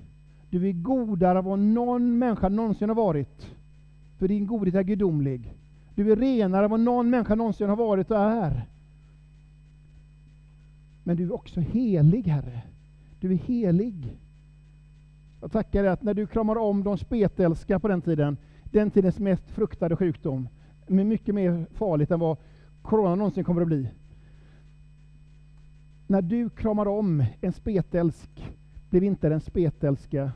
Du 0.51 0.69
är 0.69 0.73
godare 0.73 1.39
än 1.39 1.45
vad 1.45 1.59
någon 1.59 2.19
människa 2.19 2.49
någonsin 2.49 2.89
har 2.89 2.97
varit. 2.97 3.55
För 4.19 4.29
din 4.29 4.47
godhet 4.47 4.75
är 4.75 4.83
gudomlig. 4.83 5.55
Du 5.95 6.13
är 6.13 6.17
renare 6.17 6.65
än 6.65 6.71
vad 6.71 6.81
någon 6.81 7.11
människa 7.11 7.35
någonsin 7.35 7.69
har 7.69 7.77
varit 7.77 8.11
och 8.11 8.19
är. 8.19 8.67
Men 11.05 11.17
du 11.17 11.25
är 11.25 11.35
också 11.35 11.61
helig, 11.61 12.27
Herre. 12.27 12.63
Du 13.21 13.33
är 13.33 13.37
helig. 13.37 14.17
Jag 15.41 15.53
tackar 15.53 15.83
dig 15.83 15.93
att 15.93 16.03
när 16.03 16.15
du 16.15 16.27
kramar 16.27 16.57
om 16.57 16.85
de 16.85 16.99
spetälska 16.99 17.79
på 17.79 17.89
den 17.89 18.03
tiden, 18.03 18.37
den 18.65 18.91
tidens 18.91 19.19
mest 19.19 19.51
fruktade 19.51 19.97
sjukdom, 19.97 20.49
med 20.87 21.07
mycket 21.07 21.35
mer 21.35 21.67
farligt 21.73 22.11
än 22.11 22.21
vad 22.21 22.37
corona 22.83 23.15
någonsin 23.15 23.45
kommer 23.45 23.61
att 23.61 23.67
bli. 23.67 23.89
När 26.15 26.23
du 26.23 26.51
kramar 26.51 26.89
om 26.89 27.25
en 27.41 27.53
spetälsk, 27.53 28.55
blev 28.91 29.05
inte 29.05 29.29
den 29.29 29.41
spetälska, 29.41 30.33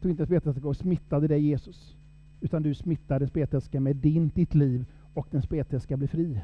tog 0.00 0.10
inte 0.10 0.26
spetälska 0.26 0.68
och 0.68 0.76
smittade 0.76 1.28
dig 1.28 1.40
Jesus, 1.40 1.96
utan 2.40 2.62
du 2.62 2.74
smittade 2.74 3.26
spetälska 3.26 3.80
med 3.80 3.96
din, 3.96 4.28
ditt 4.28 4.54
liv 4.54 4.84
och 5.14 5.26
den 5.30 5.42
spetälska 5.42 5.96
blir 5.96 6.08
fri. 6.08 6.40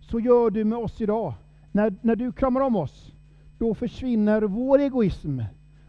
Så 0.00 0.20
gör 0.20 0.50
du 0.50 0.64
med 0.64 0.78
oss 0.78 1.00
idag. 1.00 1.34
När, 1.72 1.94
när 2.00 2.16
du 2.16 2.32
kramar 2.32 2.60
om 2.60 2.76
oss, 2.76 3.14
då 3.58 3.74
försvinner 3.74 4.42
vår 4.42 4.78
egoism, 4.78 5.40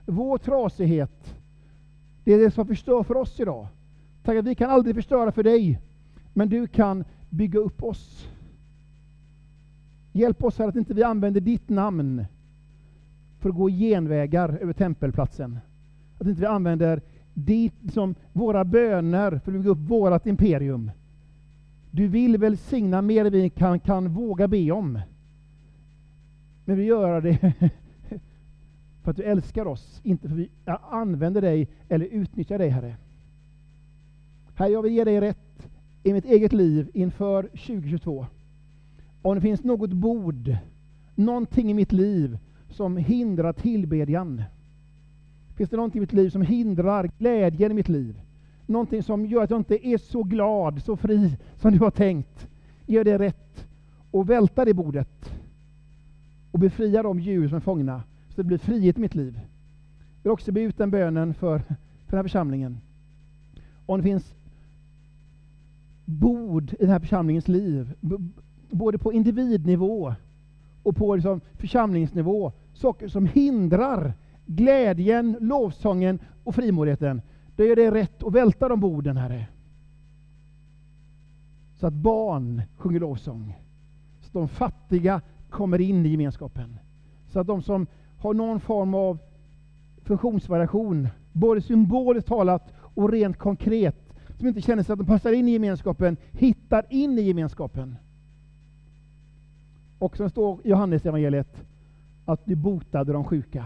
vår 0.05 0.37
trasighet. 0.37 1.35
Det 2.23 2.33
är 2.33 2.39
det 2.39 2.51
som 2.51 2.67
förstör 2.67 3.03
för 3.03 3.17
oss 3.17 3.39
idag. 3.39 3.67
Tack 4.23 4.37
att 4.37 4.45
vi 4.45 4.55
kan 4.55 4.69
aldrig 4.69 4.95
förstöra 4.95 5.31
för 5.31 5.43
dig, 5.43 5.79
men 6.33 6.49
du 6.49 6.67
kan 6.67 7.03
bygga 7.29 7.59
upp 7.59 7.83
oss. 7.83 8.27
Hjälp 10.11 10.43
oss 10.43 10.59
här 10.59 10.67
att 10.67 10.75
inte 10.75 10.93
vi 10.93 11.03
använder 11.03 11.41
ditt 11.41 11.69
namn 11.69 12.25
för 13.39 13.49
att 13.49 13.55
gå 13.55 13.69
genvägar 13.69 14.57
över 14.61 14.73
tempelplatsen. 14.73 15.59
Att 16.19 16.27
inte 16.27 16.41
vi 16.41 16.47
använder 16.47 17.01
dit 17.33 17.73
som 17.73 17.85
liksom, 17.85 18.15
våra 18.33 18.65
böner 18.65 19.29
för 19.29 19.51
att 19.51 19.57
bygga 19.57 19.69
upp 19.69 19.77
vårt 19.77 20.25
imperium. 20.25 20.91
Du 21.91 22.07
vill 22.07 22.37
välsigna 22.37 23.01
mer 23.01 23.25
än 23.25 23.31
vi 23.31 23.49
kan, 23.49 23.79
kan 23.79 24.13
våga 24.13 24.47
be 24.47 24.71
om. 24.71 24.99
Men 26.65 26.77
vi 26.77 26.83
gör 26.83 27.21
det 27.21 27.39
för 29.03 29.11
att 29.11 29.17
du 29.17 29.23
älskar 29.23 29.65
oss, 29.65 30.01
inte 30.03 30.27
för 30.27 30.35
att 30.35 30.39
vi 30.39 30.49
använder 30.89 31.41
dig 31.41 31.67
eller 31.89 32.05
utnyttjar 32.05 32.57
dig, 32.57 32.69
Herre. 32.69 32.95
Herre, 34.55 34.69
jag 34.69 34.81
vill 34.81 34.93
ge 34.93 35.03
dig 35.03 35.21
rätt 35.21 35.67
i 36.03 36.13
mitt 36.13 36.25
eget 36.25 36.53
liv 36.53 36.89
inför 36.93 37.43
2022. 37.43 38.25
Om 39.21 39.35
det 39.35 39.41
finns 39.41 39.63
något 39.63 39.93
bord, 39.93 40.55
någonting 41.15 41.71
i 41.71 41.73
mitt 41.73 41.91
liv 41.91 42.37
som 42.69 42.97
hindrar 42.97 43.53
tillbedjan. 43.53 44.43
Finns 45.55 45.69
det 45.69 45.75
någonting 45.75 45.99
i 45.99 46.01
mitt 46.01 46.13
liv 46.13 46.29
som 46.29 46.41
hindrar 46.41 47.11
glädjen 47.17 47.71
i 47.71 47.75
mitt 47.75 47.89
liv? 47.89 48.21
Någonting 48.65 49.03
som 49.03 49.25
gör 49.25 49.43
att 49.43 49.49
jag 49.49 49.59
inte 49.59 49.87
är 49.87 49.97
så 49.97 50.23
glad, 50.23 50.81
så 50.83 50.97
fri 50.97 51.37
som 51.55 51.71
du 51.71 51.79
har 51.79 51.91
tänkt. 51.91 52.47
Gör 52.85 53.03
det 53.03 53.17
rätt 53.17 53.67
och 54.11 54.29
välta 54.29 54.65
det 54.65 54.73
bordet 54.73 55.31
och 56.51 56.59
befria 56.59 57.03
de 57.03 57.19
djur 57.19 57.47
som 57.47 57.55
är 57.55 57.61
fångna 57.61 58.03
så 58.29 58.41
det 58.41 58.43
blir 58.43 58.57
frihet 58.57 58.97
i 58.97 59.01
mitt 59.01 59.15
liv. 59.15 59.39
Jag 60.23 60.29
vill 60.29 60.31
också 60.31 60.51
be 60.51 60.61
ut 60.61 60.77
den 60.77 60.91
bönen 60.91 61.33
för, 61.33 61.59
för 61.59 61.75
den 62.07 62.17
här 62.17 62.23
församlingen. 62.23 62.77
Om 63.85 63.97
det 63.97 64.03
finns 64.03 64.35
bord 66.05 66.73
i 66.73 66.75
den 66.79 66.89
här 66.89 66.99
församlingens 66.99 67.47
liv, 67.47 67.93
både 68.71 68.97
på 68.97 69.13
individnivå 69.13 70.13
och 70.83 70.95
på 70.95 71.15
liksom 71.15 71.41
församlingsnivå, 71.57 72.51
saker 72.73 73.07
som 73.07 73.25
hindrar 73.25 74.13
glädjen, 74.45 75.37
lovsången 75.39 76.19
och 76.43 76.55
frimodigheten, 76.55 77.21
då 77.55 77.63
är 77.63 77.75
det 77.75 77.91
rätt 77.91 78.23
att 78.23 78.33
välta 78.33 78.69
de 78.69 78.79
borden, 78.79 79.17
Herre. 79.17 79.47
Så 81.75 81.87
att 81.87 81.93
barn 81.93 82.61
sjunger 82.77 82.99
lovsång. 82.99 83.57
Så 84.21 84.27
att 84.27 84.33
de 84.33 84.47
fattiga 84.47 85.21
kommer 85.49 85.81
in 85.81 86.05
i 86.05 86.09
gemenskapen. 86.09 86.79
Så 87.27 87.39
att 87.39 87.47
de 87.47 87.61
som 87.61 87.87
har 88.17 88.33
någon 88.33 88.59
form 88.59 88.93
av 88.93 89.17
funktionsvariation, 90.03 91.07
både 91.31 91.61
symboliskt 91.61 92.27
talat 92.27 92.73
och 92.77 93.09
rent 93.09 93.37
konkret, 93.37 94.13
som 94.37 94.47
inte 94.47 94.61
känner 94.61 94.83
sig 94.83 94.93
att 94.93 94.99
de 94.99 95.05
passar 95.05 95.31
in 95.31 95.47
i 95.47 95.51
gemenskapen, 95.51 96.17
hittar 96.31 96.85
in 96.89 97.19
i 97.19 97.21
gemenskapen. 97.21 97.95
Och 100.01 100.17
som 100.17 100.29
står 100.29 100.59
i 100.63 100.69
Johannes 100.69 101.05
evangeliet 101.05 101.63
att 102.25 102.45
du 102.45 102.55
botade 102.55 103.13
de 103.13 103.23
sjuka. 103.23 103.65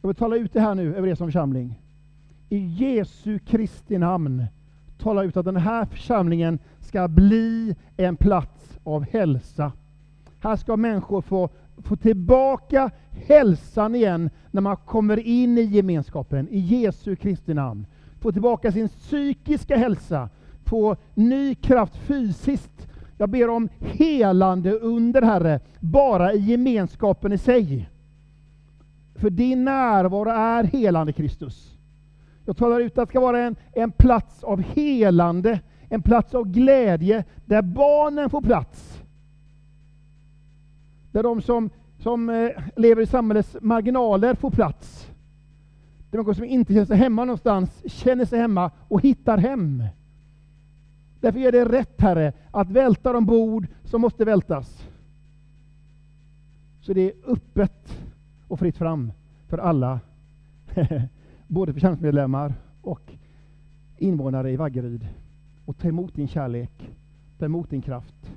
Jag 0.00 0.08
vill 0.08 0.16
tala 0.16 0.36
ut 0.36 0.52
det 0.52 0.60
här 0.60 0.74
nu 0.74 0.96
över 0.96 1.08
er 1.08 1.14
som 1.14 1.26
församling. 1.26 1.80
I 2.48 2.58
Jesu 2.58 3.38
Kristi 3.38 3.98
namn 3.98 4.44
tala 4.98 5.24
ut 5.24 5.36
att 5.36 5.44
den 5.44 5.56
här 5.56 5.84
församlingen 5.84 6.58
ska 6.80 7.08
bli 7.08 7.76
en 7.96 8.16
plats 8.16 8.78
av 8.84 9.04
hälsa. 9.04 9.72
Här 10.40 10.56
ska 10.56 10.76
människor 10.76 11.22
få, 11.22 11.48
få 11.78 11.96
tillbaka 11.96 12.90
hälsan 13.10 13.94
igen 13.94 14.30
när 14.50 14.60
man 14.60 14.76
kommer 14.76 15.16
in 15.18 15.58
i 15.58 15.62
gemenskapen, 15.62 16.48
i 16.48 16.58
Jesu 16.58 17.16
Kristi 17.16 17.54
namn. 17.54 17.86
Få 18.20 18.32
tillbaka 18.32 18.72
sin 18.72 18.88
psykiska 18.88 19.76
hälsa, 19.76 20.28
få 20.64 20.96
ny 21.14 21.54
kraft 21.54 21.96
fysiskt. 21.96 22.88
Jag 23.18 23.30
ber 23.30 23.50
om 23.50 23.68
helande 23.80 24.72
under 24.72 25.22
Herre, 25.22 25.60
bara 25.80 26.32
i 26.32 26.38
gemenskapen 26.38 27.32
i 27.32 27.38
sig. 27.38 27.88
För 29.14 29.30
din 29.30 29.64
närvaro 29.64 30.30
är 30.30 30.64
helande 30.64 31.12
Kristus. 31.12 31.74
Jag 32.44 32.56
talar 32.56 32.80
ut 32.80 32.98
att 32.98 33.08
det 33.08 33.10
ska 33.10 33.20
vara 33.20 33.40
en, 33.40 33.56
en 33.72 33.90
plats 33.90 34.44
av 34.44 34.60
helande, 34.60 35.60
en 35.88 36.02
plats 36.02 36.34
av 36.34 36.44
glädje, 36.44 37.24
där 37.46 37.62
barnen 37.62 38.30
får 38.30 38.40
plats. 38.40 39.02
Där 41.12 41.22
de 41.22 41.42
som, 41.42 41.70
som 41.98 42.30
eh, 42.30 42.50
lever 42.76 43.02
i 43.02 43.06
samhällets 43.06 43.56
marginaler 43.60 44.34
får 44.34 44.50
plats. 44.50 45.10
Där 46.10 46.22
de 46.22 46.34
som 46.34 46.44
inte 46.44 46.72
känner 46.72 46.86
sig 46.86 46.96
hemma 46.96 47.24
någonstans 47.24 47.82
känner 47.86 48.24
sig 48.24 48.38
hemma 48.38 48.70
och 48.88 49.02
hittar 49.02 49.38
hem. 49.38 49.84
Därför 51.20 51.38
är 51.38 51.52
det 51.52 51.64
rätt, 51.64 52.00
Herre, 52.00 52.32
att 52.50 52.70
välta 52.70 53.12
de 53.12 53.26
bord 53.26 53.66
som 53.84 54.00
måste 54.00 54.24
vältas. 54.24 54.88
Så 56.80 56.92
det 56.92 57.00
är 57.00 57.12
öppet 57.26 57.98
och 58.48 58.58
fritt 58.58 58.76
fram 58.76 59.12
för 59.46 59.58
alla, 59.58 60.00
både 61.46 61.72
församlingsmedlemmar 61.72 62.54
och 62.82 63.12
invånare 63.98 64.50
i 64.52 64.56
Vaggeryd. 64.56 65.08
Och 65.64 65.78
ta 65.78 65.88
emot 65.88 66.14
din 66.14 66.28
kärlek, 66.28 66.90
ta 67.38 67.44
emot 67.44 67.70
din 67.70 67.82
kraft, 67.82 68.32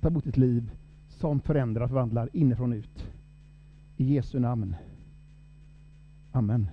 ta 0.00 0.08
emot 0.08 0.24
ditt 0.24 0.36
liv 0.36 0.70
som 1.08 1.40
förändrar 1.40 1.82
och 1.82 1.90
förvandlar 1.90 2.28
inifrån 2.32 2.72
ut. 2.72 3.08
I 3.96 4.14
Jesu 4.14 4.38
namn. 4.38 4.76
Amen. 6.32 6.68